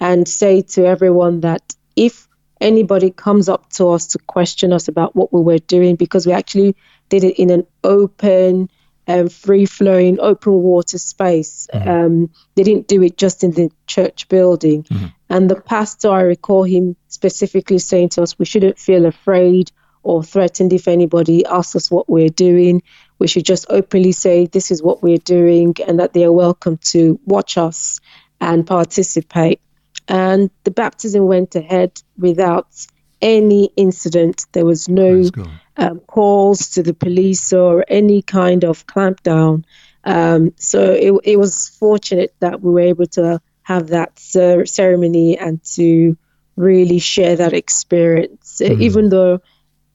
and 0.00 0.28
say 0.28 0.62
to 0.62 0.86
everyone 0.86 1.40
that 1.40 1.74
if 1.96 2.28
anybody 2.60 3.10
comes 3.10 3.48
up 3.48 3.68
to 3.70 3.88
us 3.90 4.08
to 4.08 4.18
question 4.18 4.72
us 4.72 4.88
about 4.88 5.14
what 5.14 5.32
we 5.32 5.40
were 5.40 5.58
doing, 5.58 5.96
because 5.96 6.26
we 6.26 6.32
actually 6.32 6.76
did 7.08 7.24
it 7.24 7.40
in 7.40 7.50
an 7.50 7.66
open, 7.82 8.70
um, 9.06 9.28
free 9.28 9.66
flowing, 9.66 10.18
open 10.20 10.52
water 10.54 10.98
space. 10.98 11.68
Mm-hmm. 11.72 11.88
Um, 11.88 12.30
they 12.54 12.62
didn't 12.62 12.88
do 12.88 13.02
it 13.02 13.18
just 13.18 13.44
in 13.44 13.50
the 13.52 13.70
church 13.86 14.28
building. 14.28 14.84
Mm-hmm. 14.84 15.06
And 15.28 15.50
the 15.50 15.60
pastor, 15.60 16.10
I 16.10 16.22
recall 16.22 16.64
him 16.64 16.96
specifically 17.08 17.78
saying 17.78 18.10
to 18.10 18.22
us, 18.22 18.38
we 18.38 18.44
shouldn't 18.44 18.78
feel 18.78 19.04
afraid 19.04 19.70
or 20.02 20.22
threatened 20.22 20.72
if 20.72 20.86
anybody 20.86 21.44
asks 21.44 21.76
us 21.76 21.90
what 21.90 22.08
we're 22.08 22.28
doing. 22.28 22.82
We 23.18 23.26
should 23.26 23.44
just 23.44 23.66
openly 23.68 24.12
say 24.12 24.46
this 24.46 24.70
is 24.70 24.82
what 24.82 25.02
we're 25.02 25.18
doing 25.18 25.74
and 25.86 25.98
that 25.98 26.12
they 26.12 26.24
are 26.24 26.32
welcome 26.32 26.78
to 26.92 27.18
watch 27.24 27.56
us 27.56 28.00
and 28.40 28.66
participate 28.66 29.60
and 30.08 30.50
the 30.64 30.70
baptism 30.70 31.26
went 31.26 31.54
ahead 31.54 32.02
without 32.18 32.68
any 33.20 33.70
incident. 33.76 34.46
There 34.52 34.66
was 34.66 34.88
no 34.88 35.30
um, 35.76 36.00
calls 36.00 36.68
to 36.70 36.82
the 36.82 36.94
police 36.94 37.52
or 37.52 37.84
any 37.88 38.22
kind 38.22 38.64
of 38.64 38.86
clampdown. 38.86 39.64
Um, 40.04 40.52
so 40.56 40.92
it, 40.92 41.12
it 41.24 41.38
was 41.38 41.68
fortunate 41.68 42.34
that 42.40 42.60
we 42.60 42.70
were 42.70 42.80
able 42.80 43.06
to 43.06 43.40
have 43.62 43.88
that 43.88 44.18
ceremony 44.18 45.38
and 45.38 45.62
to 45.64 46.16
really 46.56 46.98
share 46.98 47.34
that 47.36 47.54
experience, 47.54 48.60
mm. 48.62 48.80
even 48.80 49.08
though 49.08 49.40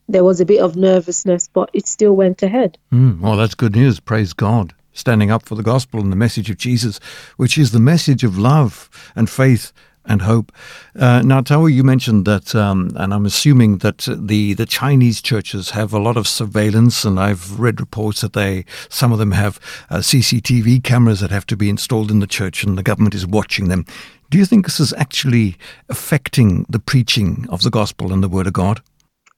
there 0.08 0.24
was 0.24 0.42
a 0.42 0.46
bit 0.46 0.60
of 0.60 0.76
nervousness, 0.76 1.48
but 1.54 1.70
it 1.74 1.88
still 1.88 2.14
went 2.14 2.42
ahead. 2.42 2.78
Mm. 2.92 3.22
Well, 3.22 3.38
that's 3.38 3.54
good 3.54 3.76
news. 3.76 4.00
Praise 4.00 4.34
God. 4.34 4.74
Standing 4.92 5.30
up 5.30 5.46
for 5.46 5.54
the 5.54 5.64
gospel 5.64 6.02
and 6.02 6.12
the 6.12 6.18
message 6.18 6.50
of 6.50 6.58
Jesus, 6.58 7.00
which 7.38 7.60
is 7.60 7.72
the 7.72 7.80
message 7.80 8.24
of 8.24 8.38
love 8.38 8.90
and 9.16 9.30
faith 9.30 9.72
and 10.06 10.24
hope. 10.24 10.52
Uh, 10.98 11.22
now, 11.22 11.42
Tao, 11.42 11.66
you 11.66 11.84
mentioned 11.84 12.26
that, 12.26 12.56
um, 12.56 12.92
and 12.96 13.14
I'm 13.14 13.26
assuming 13.26 13.80
that 13.80 14.08
the, 14.10 14.54
the 14.54 14.66
Chinese 14.66 15.22
churches 15.22 15.72
have 15.72 15.94
a 15.94 16.00
lot 16.00 16.18
of 16.18 16.28
surveillance, 16.28 17.06
and 17.06 17.20
I've 17.20 17.60
read 17.60 17.80
reports 17.80 18.22
that 18.22 18.34
they 18.34 18.66
some 18.90 19.12
of 19.12 19.20
them 19.20 19.32
have 19.32 19.60
uh, 19.90 19.98
CCTV 19.98 20.84
cameras 20.84 21.20
that 21.20 21.32
have 21.32 21.46
to 21.48 21.58
be 21.58 21.70
installed 21.70 22.12
in 22.12 22.20
the 22.20 22.28
church, 22.28 22.64
and 22.64 22.78
the 22.78 22.84
government 22.84 23.16
is 23.16 23.28
watching 23.28 23.70
them. 23.70 23.86
Do 24.30 24.38
you 24.38 24.46
think 24.46 24.66
this 24.66 24.80
is 24.80 24.94
actually 24.94 25.58
affecting 25.90 26.66
the 26.70 26.80
preaching 26.80 27.48
of 27.50 27.64
the 27.64 27.72
gospel 27.72 28.14
and 28.14 28.24
the 28.24 28.30
word 28.30 28.48
of 28.48 28.54
God? 28.54 28.82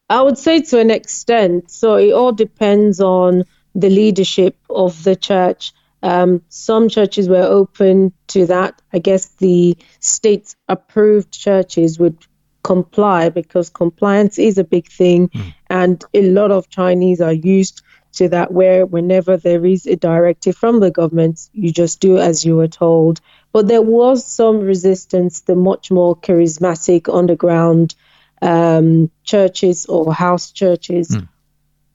I 0.09 0.21
would 0.21 0.37
say 0.37 0.61
to 0.61 0.79
an 0.79 0.91
extent. 0.91 1.71
So 1.71 1.95
it 1.95 2.11
all 2.11 2.33
depends 2.33 2.99
on 2.99 3.45
the 3.73 3.89
leadership 3.89 4.57
of 4.69 5.03
the 5.03 5.15
church. 5.15 5.71
Um, 6.03 6.41
some 6.49 6.89
churches 6.89 7.29
were 7.29 7.43
open 7.43 8.13
to 8.27 8.45
that. 8.47 8.81
I 8.91 8.99
guess 8.99 9.27
the 9.37 9.77
state 9.99 10.55
approved 10.67 11.31
churches 11.31 11.99
would 11.99 12.17
comply 12.63 13.29
because 13.29 13.69
compliance 13.69 14.39
is 14.39 14.57
a 14.57 14.63
big 14.63 14.87
thing. 14.87 15.29
Mm. 15.29 15.53
And 15.69 16.05
a 16.13 16.29
lot 16.29 16.51
of 16.51 16.69
Chinese 16.69 17.21
are 17.21 17.33
used 17.33 17.81
to 18.13 18.29
that, 18.29 18.51
where 18.51 18.85
whenever 18.85 19.37
there 19.37 19.65
is 19.65 19.85
a 19.85 19.95
directive 19.95 20.55
from 20.55 20.79
the 20.79 20.91
government, 20.91 21.49
you 21.53 21.71
just 21.71 22.01
do 22.01 22.17
as 22.17 22.43
you 22.43 22.57
were 22.57 22.67
told. 22.67 23.21
But 23.53 23.67
there 23.67 23.81
was 23.81 24.25
some 24.25 24.59
resistance, 24.59 25.41
the 25.41 25.55
much 25.55 25.91
more 25.91 26.15
charismatic 26.15 27.13
underground 27.13 27.95
um, 28.41 29.11
churches 29.23 29.85
or 29.85 30.13
house 30.13 30.51
churches. 30.51 31.09
Mm. 31.09 31.29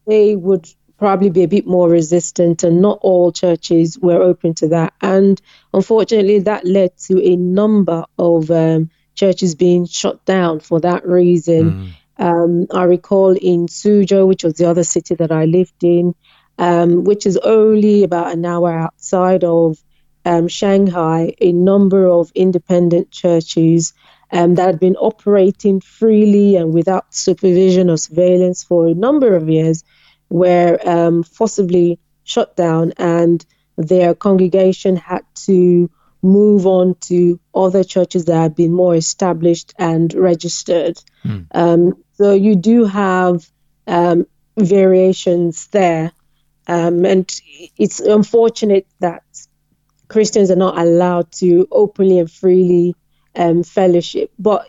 They 0.06 0.36
would 0.36 0.68
probably 0.98 1.30
be 1.30 1.42
a 1.42 1.48
bit 1.48 1.66
more 1.66 1.88
resistant, 1.88 2.62
and 2.62 2.80
not 2.80 2.98
all 3.02 3.32
churches 3.32 3.98
were 3.98 4.22
open 4.22 4.54
to 4.54 4.68
that. 4.68 4.94
And 5.00 5.40
unfortunately, 5.72 6.40
that 6.40 6.64
led 6.64 6.96
to 7.08 7.22
a 7.22 7.36
number 7.36 8.04
of 8.18 8.50
um, 8.50 8.90
churches 9.14 9.54
being 9.54 9.86
shut 9.86 10.24
down 10.24 10.60
for 10.60 10.80
that 10.80 11.06
reason. 11.06 11.70
Mm. 11.70 11.92
Um, 12.18 12.66
I 12.72 12.84
recall 12.84 13.36
in 13.36 13.66
Suzhou, 13.66 14.26
which 14.26 14.44
was 14.44 14.54
the 14.54 14.66
other 14.66 14.84
city 14.84 15.14
that 15.16 15.32
I 15.32 15.44
lived 15.44 15.84
in, 15.84 16.14
um, 16.58 17.04
which 17.04 17.26
is 17.26 17.36
only 17.36 18.04
about 18.04 18.32
an 18.32 18.44
hour 18.46 18.72
outside 18.72 19.44
of 19.44 19.78
um, 20.24 20.48
Shanghai, 20.48 21.34
a 21.40 21.52
number 21.52 22.06
of 22.06 22.32
independent 22.34 23.10
churches 23.10 23.92
um, 24.32 24.56
that 24.56 24.66
had 24.66 24.80
been 24.80 24.96
operating 24.96 25.80
freely 25.80 26.56
and 26.56 26.74
without 26.74 27.14
supervision 27.14 27.90
or 27.90 27.96
surveillance 27.96 28.64
for 28.64 28.86
a 28.86 28.94
number 28.94 29.36
of 29.36 29.48
years 29.48 29.84
were 30.28 30.78
um, 30.84 31.22
forcibly 31.22 31.98
shut 32.24 32.56
down 32.56 32.92
and 32.98 33.44
their 33.76 34.14
congregation 34.14 34.96
had 34.96 35.24
to 35.34 35.90
move 36.22 36.66
on 36.66 36.94
to 37.00 37.38
other 37.54 37.84
churches 37.84 38.24
that 38.24 38.40
have 38.40 38.56
been 38.56 38.72
more 38.72 38.96
established 38.96 39.74
and 39.78 40.12
registered. 40.14 40.98
Mm. 41.24 41.46
Um, 41.52 42.04
so 42.14 42.32
you 42.32 42.56
do 42.56 42.84
have 42.84 43.48
um, 43.86 44.26
variations 44.56 45.68
there. 45.68 46.12
Um, 46.66 47.04
and 47.04 47.30
it's 47.76 48.00
unfortunate 48.00 48.86
that 48.98 49.22
Christians 50.08 50.50
are 50.50 50.56
not 50.56 50.78
allowed 50.78 51.30
to 51.32 51.68
openly 51.70 52.18
and 52.18 52.30
freely 52.30 52.96
um, 53.36 53.62
fellowship. 53.62 54.32
But 54.38 54.68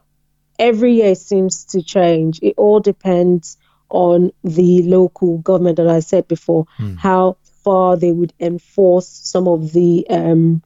every 0.60 0.96
year 0.96 1.16
seems 1.16 1.66
to 1.66 1.82
change. 1.82 2.40
It 2.44 2.56
all 2.58 2.80
depends 2.80 3.58
on 3.90 4.32
the 4.44 4.84
local 4.84 5.38
government, 5.40 5.80
as 5.80 5.88
I 5.88 6.00
said 6.00 6.28
before, 6.28 6.66
mm. 6.78 6.98
how 6.98 7.38
far 7.64 7.98
they 7.98 8.12
would 8.12 8.34
enforce 8.40 9.08
some 9.08 9.48
of 9.48 9.74
the 9.74 10.06
um, 10.10 10.62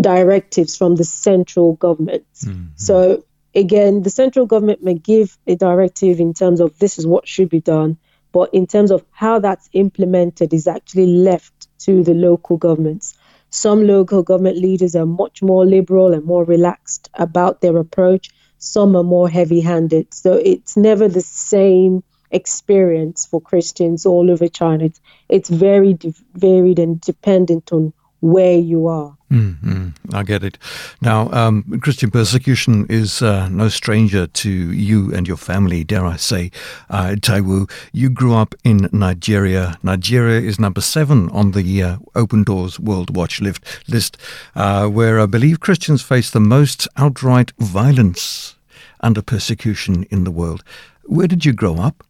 directives 0.00 0.76
from 0.76 0.96
the 0.96 1.04
central 1.04 1.74
government. 1.74 2.24
Mm-hmm. 2.44 2.66
So, 2.76 3.24
again, 3.54 4.02
the 4.02 4.10
central 4.10 4.46
government 4.46 4.82
may 4.82 4.94
give 4.94 5.36
a 5.46 5.56
directive 5.56 6.20
in 6.20 6.34
terms 6.34 6.60
of 6.60 6.78
this 6.78 6.98
is 6.98 7.06
what 7.06 7.26
should 7.26 7.48
be 7.48 7.60
done, 7.60 7.98
but 8.32 8.54
in 8.54 8.66
terms 8.66 8.90
of 8.90 9.04
how 9.10 9.40
that's 9.40 9.68
implemented 9.72 10.54
is 10.54 10.68
actually 10.68 11.06
left 11.06 11.68
to 11.80 12.02
the 12.02 12.14
local 12.14 12.56
governments. 12.56 13.14
Some 13.50 13.86
local 13.86 14.22
government 14.22 14.58
leaders 14.58 14.94
are 14.94 15.06
much 15.06 15.42
more 15.42 15.64
liberal 15.64 16.12
and 16.12 16.24
more 16.24 16.44
relaxed 16.44 17.08
about 17.14 17.60
their 17.60 17.76
approach. 17.78 18.30
Some 18.58 18.94
are 18.94 19.04
more 19.04 19.28
heavy 19.28 19.60
handed. 19.60 20.12
So 20.12 20.34
it's 20.34 20.76
never 20.76 21.08
the 21.08 21.22
same 21.22 22.02
experience 22.30 23.26
for 23.26 23.40
Christians 23.40 24.06
all 24.06 24.30
over 24.30 24.48
China. 24.48 24.84
It's, 24.84 25.00
it's 25.28 25.48
very 25.48 25.98
varied 26.34 26.78
and 26.78 27.00
dependent 27.00 27.72
on 27.72 27.92
where 28.20 28.58
you 28.58 28.88
are. 28.88 29.16
Mm-hmm. 29.30 30.14
I 30.14 30.22
get 30.22 30.42
it. 30.42 30.56
Now, 31.02 31.30
um, 31.32 31.80
Christian 31.82 32.10
persecution 32.10 32.86
is 32.88 33.20
uh, 33.20 33.48
no 33.50 33.68
stranger 33.68 34.26
to 34.26 34.50
you 34.50 35.14
and 35.14 35.28
your 35.28 35.36
family, 35.36 35.84
dare 35.84 36.06
I 36.06 36.16
say. 36.16 36.50
Uh, 36.88 37.14
Taiwo, 37.20 37.70
you 37.92 38.08
grew 38.08 38.34
up 38.34 38.54
in 38.64 38.88
Nigeria. 38.90 39.78
Nigeria 39.82 40.40
is 40.40 40.58
number 40.58 40.80
seven 40.80 41.28
on 41.30 41.52
the 41.52 41.82
uh, 41.82 41.98
Open 42.14 42.42
Doors 42.42 42.80
World 42.80 43.14
Watch 43.14 43.40
list, 43.40 44.16
uh, 44.56 44.88
where 44.88 45.20
I 45.20 45.26
believe 45.26 45.60
Christians 45.60 46.02
face 46.02 46.30
the 46.30 46.40
most 46.40 46.88
outright 46.96 47.52
violence 47.58 48.56
under 49.00 49.20
persecution 49.20 50.04
in 50.10 50.24
the 50.24 50.30
world. 50.30 50.64
Where 51.04 51.28
did 51.28 51.44
you 51.44 51.52
grow 51.52 51.76
up? 51.76 52.02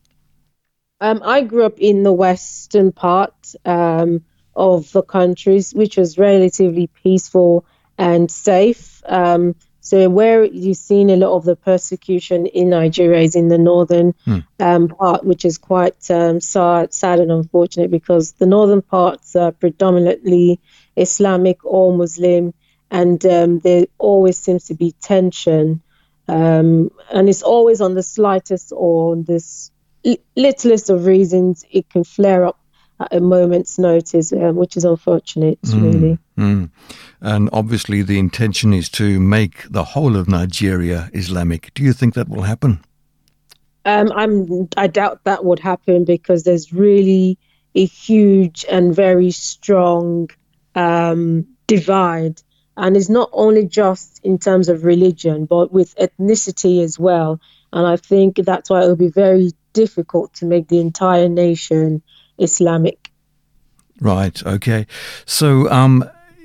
Um, 1.00 1.22
I 1.24 1.42
grew 1.42 1.64
up 1.64 1.78
in 1.78 2.02
the 2.02 2.12
western 2.12 2.92
part. 2.92 3.54
Um, 3.64 4.24
of 4.58 4.90
the 4.90 5.02
countries, 5.02 5.72
which 5.72 5.96
was 5.96 6.18
relatively 6.18 6.88
peaceful 6.88 7.64
and 7.96 8.28
safe. 8.28 9.00
Um, 9.06 9.54
so 9.80 10.10
where 10.10 10.44
you've 10.44 10.76
seen 10.76 11.08
a 11.08 11.16
lot 11.16 11.36
of 11.36 11.44
the 11.44 11.54
persecution 11.54 12.46
in 12.46 12.70
Nigeria 12.70 13.20
is 13.20 13.36
in 13.36 13.48
the 13.48 13.56
northern 13.56 14.14
hmm. 14.24 14.40
um, 14.58 14.88
part, 14.88 15.24
which 15.24 15.44
is 15.44 15.56
quite 15.56 16.10
um, 16.10 16.40
sad, 16.40 16.92
sad, 16.92 17.20
and 17.20 17.30
unfortunate 17.30 17.90
because 17.90 18.32
the 18.32 18.46
northern 18.46 18.82
parts 18.82 19.36
are 19.36 19.52
predominantly 19.52 20.60
Islamic 20.96 21.64
or 21.64 21.96
Muslim, 21.96 22.52
and 22.90 23.24
um, 23.24 23.60
there 23.60 23.86
always 23.96 24.36
seems 24.36 24.64
to 24.66 24.74
be 24.74 24.92
tension, 25.00 25.80
um, 26.26 26.90
and 27.12 27.28
it's 27.28 27.42
always 27.42 27.80
on 27.80 27.94
the 27.94 28.02
slightest 28.02 28.72
or 28.74 29.12
on 29.12 29.22
this 29.22 29.70
littlest 30.36 30.90
of 30.90 31.06
reasons 31.06 31.64
it 31.70 31.88
can 31.90 32.04
flare 32.04 32.46
up 32.46 32.58
at 33.00 33.14
a 33.14 33.20
moment's 33.20 33.78
notice, 33.78 34.32
um, 34.32 34.56
which 34.56 34.76
is 34.76 34.84
unfortunate, 34.84 35.60
mm, 35.62 35.82
really. 35.82 36.18
Mm. 36.36 36.70
And 37.20 37.50
obviously, 37.52 38.02
the 38.02 38.18
intention 38.18 38.72
is 38.72 38.88
to 38.90 39.20
make 39.20 39.64
the 39.70 39.84
whole 39.84 40.16
of 40.16 40.28
Nigeria 40.28 41.10
Islamic. 41.12 41.72
Do 41.74 41.82
you 41.82 41.92
think 41.92 42.14
that 42.14 42.28
will 42.28 42.42
happen? 42.42 42.80
Um, 43.84 44.12
I'm. 44.14 44.68
I 44.76 44.86
doubt 44.86 45.24
that 45.24 45.44
would 45.44 45.60
happen 45.60 46.04
because 46.04 46.44
there's 46.44 46.72
really 46.72 47.38
a 47.74 47.84
huge 47.84 48.64
and 48.70 48.94
very 48.94 49.30
strong 49.30 50.28
um, 50.74 51.46
divide, 51.66 52.42
and 52.76 52.96
it's 52.96 53.08
not 53.08 53.30
only 53.32 53.66
just 53.66 54.20
in 54.24 54.38
terms 54.38 54.68
of 54.68 54.84
religion, 54.84 55.46
but 55.46 55.72
with 55.72 55.94
ethnicity 55.96 56.82
as 56.82 56.98
well. 56.98 57.40
And 57.72 57.86
I 57.86 57.96
think 57.96 58.36
that's 58.36 58.70
why 58.70 58.82
it 58.82 58.88
will 58.88 58.96
be 58.96 59.10
very 59.10 59.52
difficult 59.82 60.34
to 60.34 60.44
make 60.44 60.66
the 60.68 60.80
entire 60.80 61.28
nation 61.28 62.02
Islamic. 62.38 62.98
Right. 64.00 64.36
Okay. 64.46 64.86
So, 65.24 65.70
um, 65.70 66.04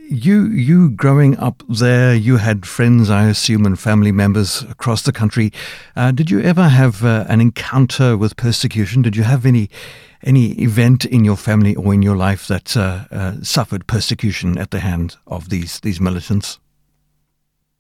you 0.10 0.48
you 0.48 0.92
growing 0.92 1.38
up 1.38 1.64
there, 1.70 2.14
you 2.14 2.38
had 2.38 2.66
friends, 2.66 3.10
I 3.10 3.30
assume, 3.30 3.66
and 3.66 3.80
family 3.80 4.12
members 4.12 4.64
across 4.70 5.02
the 5.04 5.12
country. 5.12 5.52
Uh, 5.96 6.12
did 6.12 6.30
you 6.30 6.40
ever 6.42 6.68
have 6.68 7.04
uh, 7.04 7.26
an 7.30 7.42
encounter 7.42 8.18
with 8.18 8.36
persecution? 8.36 9.02
Did 9.02 9.16
you 9.16 9.24
have 9.24 9.46
any 9.46 9.70
any 10.24 10.52
event 10.62 11.06
in 11.06 11.26
your 11.26 11.38
family 11.38 11.76
or 11.76 11.94
in 11.94 12.02
your 12.02 12.18
life 12.28 12.48
that 12.48 12.78
uh, 12.78 13.06
uh 13.12 13.34
suffered 13.42 13.88
persecution 13.88 14.58
at 14.58 14.70
the 14.70 14.80
hand 14.80 15.18
of 15.26 15.50
these 15.50 15.80
these 15.80 16.00
militants? 16.02 16.60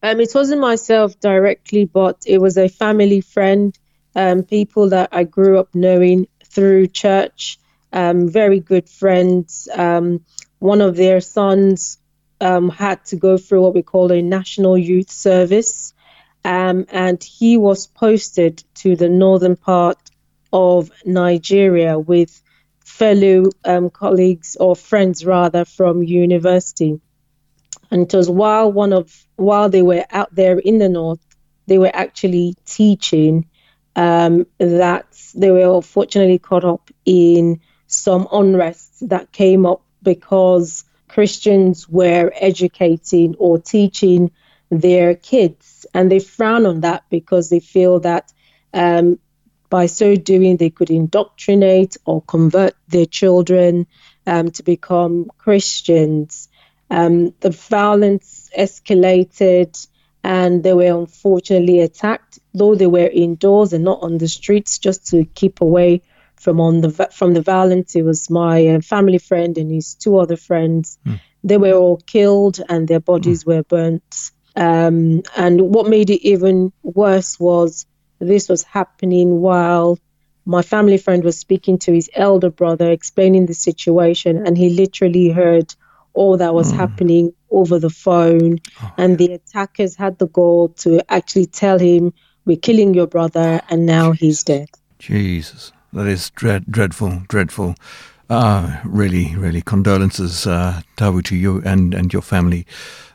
Um, 0.03 0.19
it 0.19 0.31
wasn't 0.35 0.61
myself 0.61 1.17
directly, 1.19 1.85
but 1.85 2.17
it 2.25 2.39
was 2.41 2.57
a 2.57 2.67
family 2.67 3.21
friend, 3.21 3.77
um, 4.15 4.43
people 4.43 4.89
that 4.89 5.09
I 5.11 5.23
grew 5.23 5.59
up 5.59 5.73
knowing 5.73 6.27
through 6.45 6.87
church 6.87 7.57
um, 7.93 8.27
very 8.27 8.59
good 8.59 8.89
friends. 8.89 9.69
Um, 9.73 10.25
one 10.59 10.81
of 10.81 10.95
their 10.95 11.21
sons 11.21 11.99
um, 12.41 12.69
had 12.69 13.05
to 13.05 13.15
go 13.15 13.37
through 13.37 13.61
what 13.61 13.75
we 13.75 13.83
call 13.83 14.11
a 14.11 14.21
national 14.21 14.77
youth 14.77 15.11
service, 15.11 15.93
um, 16.43 16.85
and 16.89 17.23
he 17.23 17.55
was 17.55 17.87
posted 17.87 18.63
to 18.75 18.95
the 18.95 19.09
northern 19.09 19.55
part 19.55 19.99
of 20.51 20.91
Nigeria 21.05 21.97
with 21.97 22.41
fellow 22.83 23.45
um, 23.63 23.89
colleagues 23.89 24.57
or 24.59 24.75
friends 24.75 25.25
rather 25.25 25.63
from 25.63 26.03
university. 26.03 26.99
And 27.91 28.01
it 28.01 28.13
was 28.13 28.29
while 28.29 28.71
one 28.71 28.91
of 28.91 29.15
while 29.35 29.69
they 29.69 29.81
were 29.81 30.05
out 30.09 30.33
there 30.33 30.57
in 30.57 30.79
the 30.79 30.89
north 30.89 31.19
they 31.65 31.77
were 31.77 31.91
actually 31.93 32.55
teaching 32.65 33.45
um, 33.95 34.45
that 34.57 35.05
they 35.35 35.51
were 35.51 35.75
unfortunately 35.75 36.39
caught 36.39 36.65
up 36.65 36.89
in 37.05 37.61
some 37.87 38.27
unrest 38.31 39.07
that 39.09 39.31
came 39.31 39.65
up 39.65 39.83
because 40.01 40.83
Christians 41.07 41.87
were 41.87 42.31
educating 42.35 43.35
or 43.37 43.59
teaching 43.59 44.31
their 44.69 45.13
kids, 45.15 45.85
and 45.93 46.11
they 46.11 46.19
frown 46.19 46.65
on 46.65 46.81
that 46.81 47.03
because 47.09 47.49
they 47.49 47.59
feel 47.59 47.99
that 47.99 48.33
um, 48.73 49.19
by 49.69 49.85
so 49.85 50.15
doing 50.15 50.57
they 50.57 50.69
could 50.69 50.89
indoctrinate 50.89 51.97
or 52.05 52.21
convert 52.21 52.75
their 52.87 53.05
children 53.05 53.87
um, 54.25 54.51
to 54.51 54.63
become 54.63 55.31
Christians. 55.37 56.49
Um, 56.89 57.33
the 57.39 57.49
violence 57.49 58.49
escalated 58.57 59.87
and 60.23 60.63
they 60.63 60.73
were 60.73 60.99
unfortunately 60.99 61.79
attacked, 61.79 62.39
though 62.53 62.75
they 62.75 62.87
were 62.87 63.07
indoors 63.07 63.73
and 63.73 63.83
not 63.83 64.01
on 64.01 64.17
the 64.17 64.27
streets, 64.27 64.77
just 64.79 65.07
to 65.07 65.25
keep 65.25 65.61
away 65.61 66.01
from 66.35 66.59
on 66.59 66.81
the 66.81 66.91
from 67.11 67.33
the 67.33 67.41
violence. 67.41 67.95
It 67.95 68.03
was 68.03 68.29
my 68.29 68.67
uh, 68.67 68.81
family 68.81 69.17
friend 69.17 69.57
and 69.57 69.71
his 69.71 69.95
two 69.95 70.17
other 70.17 70.37
friends. 70.37 70.99
Mm. 71.05 71.19
They 71.43 71.57
were 71.57 71.73
all 71.73 71.97
killed 71.97 72.59
and 72.69 72.87
their 72.87 72.99
bodies 72.99 73.43
mm. 73.43 73.47
were 73.47 73.63
burnt. 73.63 74.31
Um, 74.55 75.23
and 75.35 75.73
what 75.73 75.87
made 75.87 76.09
it 76.09 76.21
even 76.27 76.71
worse 76.83 77.39
was 77.39 77.85
this 78.19 78.47
was 78.49 78.63
happening 78.63 79.41
while 79.41 79.97
my 80.45 80.61
family 80.61 80.97
friend 80.97 81.23
was 81.23 81.39
speaking 81.39 81.79
to 81.79 81.93
his 81.93 82.09
elder 82.13 82.49
brother, 82.49 82.91
explaining 82.91 83.45
the 83.45 83.53
situation, 83.53 84.45
and 84.45 84.57
he 84.57 84.69
literally 84.69 85.29
heard 85.29 85.73
all 86.13 86.37
that 86.37 86.53
was 86.53 86.71
mm. 86.71 86.75
happening 86.75 87.33
over 87.49 87.79
the 87.79 87.89
phone. 87.89 88.59
Oh, 88.81 88.93
and 88.97 89.17
the 89.17 89.33
attackers 89.33 89.95
had 89.95 90.19
the 90.19 90.27
goal 90.27 90.69
to 90.79 91.01
actually 91.11 91.47
tell 91.47 91.79
him, 91.79 92.13
We're 92.45 92.57
killing 92.57 92.93
your 92.93 93.07
brother, 93.07 93.61
and 93.69 93.85
now 93.85 94.11
he's 94.11 94.43
dead. 94.43 94.69
Jesus, 94.99 95.71
that 95.93 96.07
is 96.07 96.29
dread, 96.31 96.65
dreadful, 96.69 97.23
dreadful. 97.27 97.75
Uh, 98.29 98.79
really, 98.85 99.35
really 99.35 99.61
condolences, 99.61 100.47
uh, 100.47 100.81
Tabu, 100.95 101.21
to 101.23 101.35
you 101.35 101.61
and, 101.65 101.93
and 101.93 102.11
your 102.11 102.21
family 102.21 102.65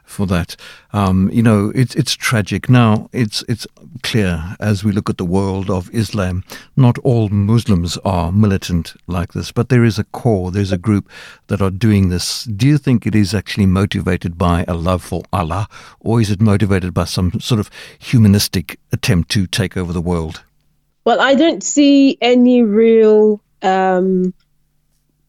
for 0.09 0.27
that. 0.27 0.57
Um, 0.93 1.31
you 1.33 1.43
know, 1.43 1.71
it's 1.75 1.95
it's 1.95 2.15
tragic. 2.15 2.69
Now, 2.69 3.09
it's 3.13 3.45
it's 3.49 3.67
clear 4.03 4.57
as 4.59 4.83
we 4.83 4.93
look 4.93 5.11
at 5.11 5.19
the 5.19 5.25
world 5.25 5.71
of 5.71 5.93
Islam, 5.95 6.45
not 6.77 6.99
all 6.99 7.29
Muslims 7.29 7.99
are 7.99 8.33
militant 8.33 8.95
like 9.07 9.33
this, 9.33 9.53
but 9.53 9.69
there 9.69 9.85
is 9.85 9.99
a 9.99 10.05
core, 10.05 10.51
there's 10.51 10.73
a 10.73 10.79
group 10.79 11.09
that 11.49 11.61
are 11.61 11.71
doing 11.71 12.09
this. 12.09 12.45
Do 12.45 12.67
you 12.67 12.79
think 12.79 13.07
it 13.07 13.15
is 13.15 13.35
actually 13.35 13.67
motivated 13.67 14.39
by 14.39 14.65
a 14.67 14.75
love 14.75 15.03
for 15.03 15.23
Allah, 15.33 15.69
or 16.01 16.21
is 16.21 16.31
it 16.31 16.41
motivated 16.41 16.95
by 16.95 17.05
some 17.05 17.39
sort 17.41 17.61
of 17.61 17.71
humanistic 17.99 18.79
attempt 18.93 19.31
to 19.33 19.47
take 19.47 19.77
over 19.77 19.93
the 19.93 20.01
world? 20.01 20.43
Well, 21.05 21.21
I 21.21 21.35
don't 21.35 21.63
see 21.63 22.19
any 22.21 22.63
real 22.63 23.41
um, 23.63 24.35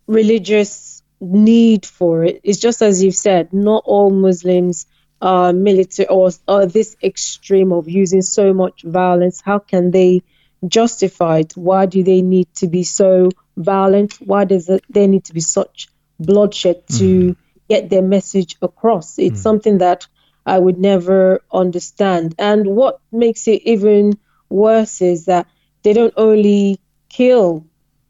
religious 0.08 0.99
need 1.20 1.86
for 1.86 2.24
it. 2.24 2.42
It's 2.44 2.60
just 2.60 2.82
as 2.82 3.04
you've 3.04 3.16
said, 3.16 3.54
not 3.54 3.84
all 3.86 4.10
Muslims 4.10 4.86
are 5.22 5.52
military 5.52 6.08
or 6.08 6.30
are 6.48 6.66
this 6.66 6.96
extreme 7.04 7.72
of 7.74 7.90
using 7.90 8.22
so 8.22 8.54
much 8.54 8.84
violence. 8.84 9.42
How 9.42 9.60
can 9.60 9.92
they 9.92 10.24
justify 10.66 11.40
it? 11.40 11.54
Why 11.56 11.86
do 11.86 12.04
they 12.04 12.22
need 12.22 12.54
to 12.56 12.68
be 12.68 12.84
so 12.84 13.30
violent? 13.58 14.14
Why 14.16 14.46
does 14.46 14.70
it, 14.70 14.84
there 14.90 15.08
need 15.08 15.26
to 15.26 15.34
be 15.34 15.42
such 15.42 15.90
bloodshed 16.20 16.88
to 16.88 17.04
mm. 17.34 17.36
get 17.68 17.90
their 17.90 18.02
message 18.02 18.58
across? 18.62 19.20
It's 19.20 19.40
mm. 19.40 19.44
something 19.44 19.78
that 19.80 20.08
I 20.46 20.58
would 20.58 20.80
never 20.80 21.42
understand. 21.52 22.36
And 22.40 22.66
what 22.68 23.00
makes 23.12 23.48
it 23.48 23.64
even 23.64 24.18
worse 24.50 25.02
is 25.02 25.26
that 25.26 25.48
they 25.84 25.94
don't 25.94 26.14
only 26.18 26.80
kill 27.10 27.66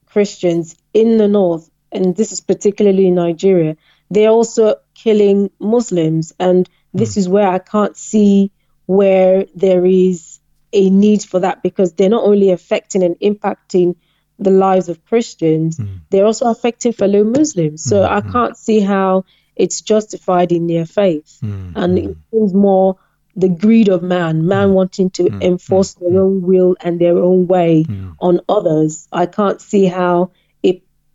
Christians 0.05 0.75
in 0.93 1.17
the 1.17 1.27
north, 1.27 1.68
and 1.91 2.15
this 2.15 2.31
is 2.31 2.41
particularly 2.41 3.07
in 3.07 3.15
Nigeria, 3.15 3.77
they're 4.09 4.29
also 4.29 4.75
killing 4.93 5.51
Muslims. 5.59 6.33
And 6.39 6.69
this 6.93 7.15
mm. 7.15 7.17
is 7.17 7.29
where 7.29 7.47
I 7.47 7.59
can't 7.59 7.95
see 7.95 8.51
where 8.85 9.45
there 9.55 9.85
is 9.85 10.39
a 10.73 10.89
need 10.89 11.23
for 11.23 11.39
that 11.39 11.63
because 11.63 11.93
they're 11.93 12.09
not 12.09 12.23
only 12.23 12.51
affecting 12.51 13.03
and 13.03 13.15
impacting 13.19 13.95
the 14.37 14.51
lives 14.51 14.89
of 14.89 15.03
Christians, 15.05 15.77
mm. 15.77 15.99
they're 16.09 16.25
also 16.25 16.49
affecting 16.49 16.93
fellow 16.93 17.23
Muslims. 17.23 17.83
So 17.83 18.01
mm. 18.01 18.07
I 18.09 18.21
hmm. 18.21 18.31
can't 18.31 18.57
see 18.57 18.79
how 18.79 19.25
it's 19.55 19.81
justified 19.81 20.51
in 20.51 20.67
their 20.67 20.85
faith. 20.85 21.39
Hmm. 21.41 21.73
And 21.75 21.99
it 21.99 22.05
hmm. 22.05 22.13
seems 22.31 22.53
more 22.53 22.97
the 23.35 23.49
greed 23.49 23.89
of 23.89 24.01
man, 24.01 24.47
man 24.47 24.73
wanting 24.73 25.09
to 25.11 25.27
enforce 25.41 25.93
their 25.95 26.19
own 26.19 26.41
will 26.41 26.75
and 26.81 26.99
their 26.99 27.17
own 27.17 27.47
way 27.47 27.85
on 28.19 28.41
others. 28.49 29.07
I 29.11 29.25
can't 29.25 29.61
see 29.61 29.85
how 29.85 30.31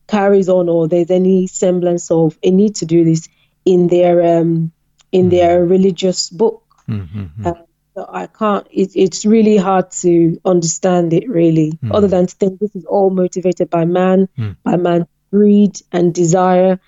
carries 0.06 0.48
on 0.48 0.68
or 0.68 0.88
there's 0.88 1.10
any 1.10 1.46
semblance 1.46 2.10
of 2.10 2.38
a 2.42 2.50
need 2.50 2.76
to 2.76 2.86
do 2.86 3.04
this 3.04 3.28
in 3.64 3.88
their 3.88 4.38
um, 4.38 4.72
in 5.12 5.22
mm-hmm. 5.22 5.28
their 5.30 5.64
religious 5.64 6.30
book. 6.30 6.62
Mm-hmm. 6.88 7.46
Uh, 7.46 7.52
so 7.94 8.06
I 8.08 8.26
can't. 8.26 8.66
It, 8.70 8.92
it's 8.94 9.24
really 9.24 9.56
hard 9.56 9.90
to 10.02 10.40
understand 10.44 11.12
it, 11.12 11.28
really, 11.28 11.72
mm-hmm. 11.72 11.92
other 11.92 12.08
than 12.08 12.26
to 12.26 12.34
think 12.34 12.58
this 12.58 12.74
is 12.74 12.84
all 12.84 13.10
motivated 13.10 13.70
by 13.70 13.84
man, 13.84 14.28
mm. 14.36 14.56
by 14.64 14.76
man's 14.76 15.06
greed 15.30 15.80
and 15.92 16.12
desire 16.12 16.80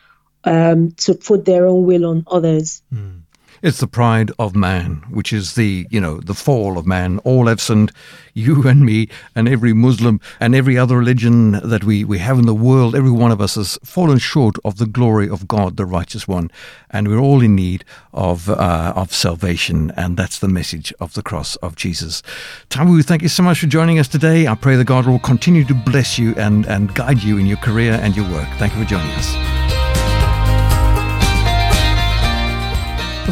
um, 0.45 0.93
to 0.93 1.15
put 1.15 1.45
their 1.45 1.67
own 1.67 1.85
will 1.85 2.07
on 2.07 2.25
others. 2.27 2.83
Mm. 2.93 3.16
It's 3.63 3.81
the 3.81 3.87
pride 3.87 4.31
of 4.39 4.55
man, 4.55 5.05
which 5.11 5.33
is 5.33 5.55
the, 5.55 5.87
you 5.91 6.01
know, 6.01 6.21
the 6.21 6.35
fall 6.35 6.79
of 6.79 6.87
man. 6.87 7.19
All 7.21 7.55
sinned, 7.57 7.93
you 8.35 8.63
and 8.69 8.85
me 8.85 9.09
and 9.35 9.49
every 9.49 9.73
Muslim 9.73 10.21
and 10.41 10.55
every 10.55 10.77
other 10.77 10.99
religion 10.99 11.53
that 11.53 11.85
we, 11.85 12.05
we 12.05 12.19
have 12.19 12.39
in 12.39 12.47
the 12.47 12.55
world. 12.55 12.95
Every 12.95 13.11
one 13.11 13.33
of 13.33 13.41
us 13.41 13.55
has 13.55 13.79
fallen 13.83 14.19
short 14.19 14.57
of 14.65 14.79
the 14.79 14.87
glory 14.87 15.29
of 15.29 15.49
God, 15.49 15.77
the 15.77 15.87
righteous 15.87 16.29
one. 16.29 16.51
And 16.91 17.09
we're 17.09 17.19
all 17.19 17.43
in 17.43 17.55
need 17.55 17.85
of, 18.13 18.49
uh, 18.51 18.93
of 18.95 19.13
salvation. 19.13 19.91
And 19.97 20.17
that's 20.17 20.39
the 20.39 20.49
message 20.49 20.93
of 21.01 21.15
the 21.15 21.23
cross 21.23 21.57
of 21.57 21.77
Jesus. 21.77 22.23
Tabu, 22.69 23.03
thank 23.03 23.23
you 23.23 23.29
so 23.29 23.43
much 23.43 23.61
for 23.61 23.67
joining 23.67 23.99
us 23.99 24.09
today. 24.09 24.47
I 24.47 24.55
pray 24.55 24.77
that 24.77 24.85
God 24.85 25.07
will 25.07 25.19
continue 25.19 25.65
to 25.65 25.75
bless 25.75 26.19
you 26.19 26.35
and, 26.37 26.67
and 26.67 26.95
guide 26.95 27.23
you 27.23 27.39
in 27.39 27.47
your 27.47 27.59
career 27.59 27.99
and 28.03 28.17
your 28.17 28.31
work. 28.31 28.49
Thank 28.59 28.75
you 28.75 28.83
for 28.83 28.89
joining 28.89 29.13
us. 29.13 29.56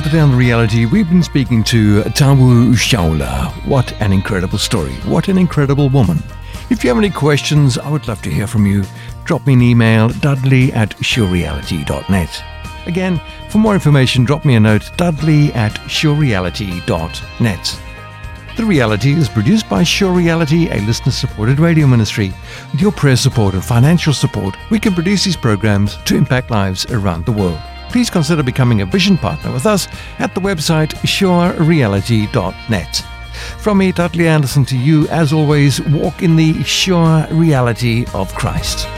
Today 0.03 0.19
on 0.19 0.37
Reality, 0.37 0.87
we've 0.87 1.09
been 1.09 1.23
speaking 1.23 1.63
to 1.65 2.03
Taiwo 2.03 2.75
Saola. 2.75 3.53
What 3.65 3.93
an 4.03 4.13
incredible 4.13 4.59
story. 4.59 4.93
What 5.07 5.29
an 5.29 5.39
incredible 5.39 5.89
woman. 5.89 6.19
If 6.69 6.83
you 6.83 6.91
have 6.91 6.99
any 6.99 7.11
questions, 7.11 7.79
I 7.79 7.89
would 7.91 8.07
love 8.09 8.21
to 8.23 8.31
hear 8.31 8.49
from 8.49 8.67
you. 8.67 8.85
Drop 9.25 9.47
me 9.47 9.53
an 9.55 9.63
email, 9.63 10.09
dudley 10.09 10.73
at 10.73 10.91
surereality.net. 10.99 12.45
Again, 12.87 13.21
for 13.49 13.59
more 13.59 13.75
information, 13.75 14.25
drop 14.25 14.45
me 14.45 14.57
a 14.57 14.61
note, 14.61 14.91
dudley 14.97 15.53
at 15.53 15.73
surereality.net. 15.87 17.81
The 18.57 18.65
Reality 18.65 19.13
is 19.13 19.29
produced 19.29 19.69
by 19.71 19.85
Sure 19.85 20.13
Reality, 20.13 20.69
a 20.71 20.81
listener 20.83 21.13
supported 21.13 21.61
radio 21.61 21.87
ministry. 21.87 22.33
With 22.73 22.81
your 22.81 22.93
prayer 22.93 23.17
support 23.17 23.55
and 23.55 23.65
financial 23.65 24.13
support, 24.13 24.57
we 24.71 24.81
can 24.81 24.93
produce 24.93 25.25
these 25.25 25.37
programs 25.37 25.97
to 26.05 26.17
impact 26.17 26.51
lives 26.51 26.85
around 26.87 27.27
the 27.27 27.33
world 27.33 27.61
please 27.95 28.11
consider 28.11 28.43
becoming 28.43 28.81
a 28.81 28.87
vision 28.87 29.17
partner 29.17 29.53
with 29.53 29.67
us 29.67 29.87
at 30.19 30.35
the 30.35 30.41
website 30.41 30.93
surereality.net. 31.07 32.97
From 33.61 33.79
me, 33.79 33.93
Dudley 33.93 34.27
Anderson, 34.27 34.65
to 34.65 34.77
you, 34.77 35.07
as 35.11 35.33
always, 35.33 35.81
walk 35.83 36.21
in 36.21 36.35
the 36.35 36.61
sure 36.65 37.25
reality 37.31 38.05
of 38.13 38.35
Christ. 38.35 38.89